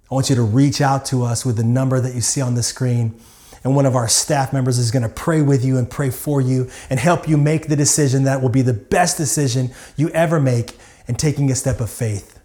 I 0.09 0.15
want 0.15 0.27
you 0.31 0.35
to 0.37 0.41
reach 0.41 0.81
out 0.81 1.05
to 1.05 1.23
us 1.23 1.45
with 1.45 1.57
the 1.57 1.63
number 1.63 1.99
that 1.99 2.15
you 2.15 2.21
see 2.21 2.41
on 2.41 2.55
the 2.55 2.63
screen 2.63 3.21
and 3.65 3.75
one 3.75 3.87
of 3.87 3.95
our 3.95 4.07
staff 4.07 4.53
members 4.53 4.77
is 4.77 4.91
going 4.91 5.01
to 5.01 5.09
pray 5.09 5.41
with 5.41 5.65
you 5.65 5.77
and 5.79 5.89
pray 5.89 6.11
for 6.11 6.39
you 6.39 6.69
and 6.91 6.99
help 6.99 7.27
you 7.27 7.35
make 7.35 7.67
the 7.67 7.75
decision 7.75 8.23
that 8.25 8.39
will 8.39 8.49
be 8.49 8.61
the 8.61 8.73
best 8.73 9.17
decision 9.17 9.71
you 9.97 10.07
ever 10.09 10.39
make 10.39 10.77
in 11.07 11.15
taking 11.15 11.49
a 11.49 11.55
step 11.55 11.81
of 11.81 11.89
faith. 11.89 12.39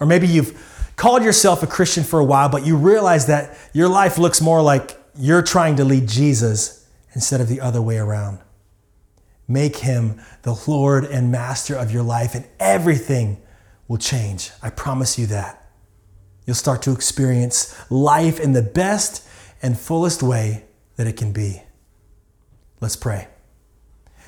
Or 0.00 0.06
maybe 0.06 0.26
you've 0.26 0.90
called 0.96 1.22
yourself 1.22 1.62
a 1.62 1.66
Christian 1.66 2.02
for 2.02 2.18
a 2.18 2.24
while, 2.24 2.48
but 2.48 2.64
you 2.64 2.78
realize 2.78 3.26
that 3.26 3.58
your 3.74 3.88
life 3.88 4.16
looks 4.16 4.40
more 4.40 4.62
like 4.62 4.98
you're 5.14 5.42
trying 5.42 5.76
to 5.76 5.84
lead 5.84 6.08
Jesus 6.08 6.88
instead 7.12 7.42
of 7.42 7.48
the 7.48 7.60
other 7.60 7.82
way 7.82 7.98
around. 7.98 8.38
Make 9.46 9.76
him 9.76 10.18
the 10.42 10.58
Lord 10.66 11.04
and 11.04 11.30
master 11.30 11.76
of 11.76 11.90
your 11.90 12.02
life, 12.02 12.34
and 12.34 12.46
everything 12.58 13.42
will 13.86 13.98
change. 13.98 14.50
I 14.62 14.70
promise 14.70 15.18
you 15.18 15.26
that. 15.26 15.70
You'll 16.46 16.54
start 16.54 16.80
to 16.82 16.92
experience 16.92 17.78
life 17.90 18.40
in 18.40 18.54
the 18.54 18.62
best 18.62 19.26
and 19.62 19.78
fullest 19.78 20.22
way 20.22 20.64
that 20.96 21.06
it 21.06 21.16
can 21.16 21.32
be. 21.32 21.62
Let's 22.80 22.96
pray. 22.96 23.28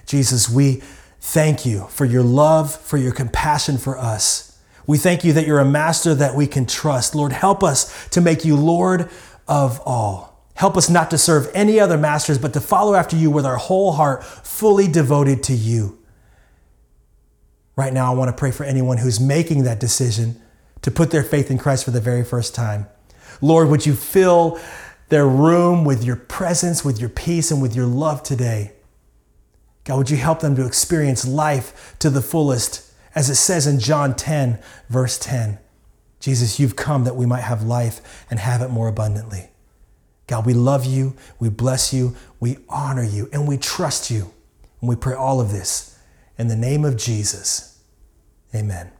Jesus, 0.06 0.48
we 0.48 0.82
thank 1.20 1.64
you 1.64 1.86
for 1.88 2.04
your 2.04 2.22
love, 2.22 2.74
for 2.74 2.96
your 2.96 3.12
compassion 3.12 3.78
for 3.78 3.96
us. 3.96 4.58
We 4.86 4.98
thank 4.98 5.22
you 5.22 5.32
that 5.34 5.46
you're 5.46 5.60
a 5.60 5.64
master 5.64 6.14
that 6.14 6.34
we 6.34 6.46
can 6.46 6.66
trust. 6.66 7.14
Lord, 7.14 7.32
help 7.32 7.62
us 7.62 8.08
to 8.08 8.20
make 8.20 8.44
you 8.44 8.56
Lord 8.56 9.08
of 9.46 9.80
all. 9.86 10.30
Help 10.54 10.76
us 10.76 10.90
not 10.90 11.10
to 11.10 11.18
serve 11.18 11.50
any 11.54 11.78
other 11.78 11.96
masters, 11.96 12.38
but 12.38 12.52
to 12.52 12.60
follow 12.60 12.94
after 12.94 13.16
you 13.16 13.30
with 13.30 13.46
our 13.46 13.56
whole 13.56 13.92
heart, 13.92 14.24
fully 14.24 14.88
devoted 14.88 15.42
to 15.44 15.52
you. 15.52 15.98
Right 17.76 17.92
now, 17.92 18.12
I 18.12 18.16
want 18.16 18.30
to 18.30 18.36
pray 18.36 18.50
for 18.50 18.64
anyone 18.64 18.98
who's 18.98 19.20
making 19.20 19.62
that 19.62 19.80
decision 19.80 20.40
to 20.82 20.90
put 20.90 21.10
their 21.10 21.22
faith 21.22 21.50
in 21.50 21.56
Christ 21.56 21.84
for 21.84 21.92
the 21.92 22.00
very 22.00 22.24
first 22.24 22.54
time. 22.54 22.86
Lord, 23.40 23.68
would 23.68 23.86
you 23.86 23.94
fill 23.94 24.60
their 25.10 25.28
room 25.28 25.84
with 25.84 26.02
your 26.02 26.16
presence, 26.16 26.84
with 26.84 26.98
your 26.98 27.08
peace, 27.08 27.50
and 27.50 27.60
with 27.60 27.76
your 27.76 27.86
love 27.86 28.22
today? 28.22 28.72
God, 29.84 29.98
would 29.98 30.10
you 30.10 30.16
help 30.16 30.40
them 30.40 30.56
to 30.56 30.66
experience 30.66 31.26
life 31.26 31.94
to 31.98 32.10
the 32.10 32.22
fullest, 32.22 32.90
as 33.14 33.28
it 33.28 33.34
says 33.34 33.66
in 33.66 33.78
John 33.78 34.14
10, 34.14 34.58
verse 34.88 35.18
10? 35.18 35.58
Jesus, 36.20 36.60
you've 36.60 36.76
come 36.76 37.04
that 37.04 37.16
we 37.16 37.26
might 37.26 37.42
have 37.42 37.62
life 37.62 38.24
and 38.30 38.38
have 38.38 38.60
it 38.62 38.68
more 38.68 38.88
abundantly. 38.88 39.50
God, 40.26 40.46
we 40.46 40.54
love 40.54 40.84
you, 40.84 41.16
we 41.40 41.48
bless 41.48 41.92
you, 41.92 42.14
we 42.38 42.58
honor 42.68 43.02
you, 43.02 43.28
and 43.32 43.48
we 43.48 43.56
trust 43.56 44.10
you. 44.10 44.32
And 44.80 44.88
we 44.88 44.96
pray 44.96 45.14
all 45.14 45.40
of 45.40 45.50
this 45.50 45.98
in 46.38 46.48
the 46.48 46.56
name 46.56 46.84
of 46.84 46.96
Jesus. 46.96 47.78
Amen. 48.54 48.92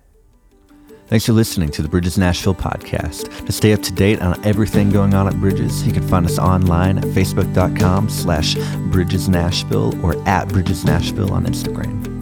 Thanks 1.11 1.27
for 1.27 1.33
listening 1.33 1.73
to 1.73 1.83
the 1.83 1.89
Bridges 1.89 2.17
Nashville 2.17 2.55
podcast. 2.55 3.45
To 3.45 3.51
stay 3.51 3.73
up 3.73 3.83
to 3.83 3.93
date 3.93 4.23
on 4.23 4.41
everything 4.47 4.91
going 4.91 5.13
on 5.13 5.27
at 5.27 5.35
Bridges, 5.41 5.85
you 5.85 5.93
can 5.93 6.07
find 6.07 6.25
us 6.25 6.39
online 6.39 6.99
at 6.99 7.05
facebook.com 7.05 8.09
slash 8.09 8.55
Bridges 8.93 9.29
Nashville 9.29 9.93
or 10.07 10.17
at 10.29 10.47
Bridges 10.51 10.85
Nashville 10.85 11.33
on 11.33 11.47
Instagram. 11.47 12.20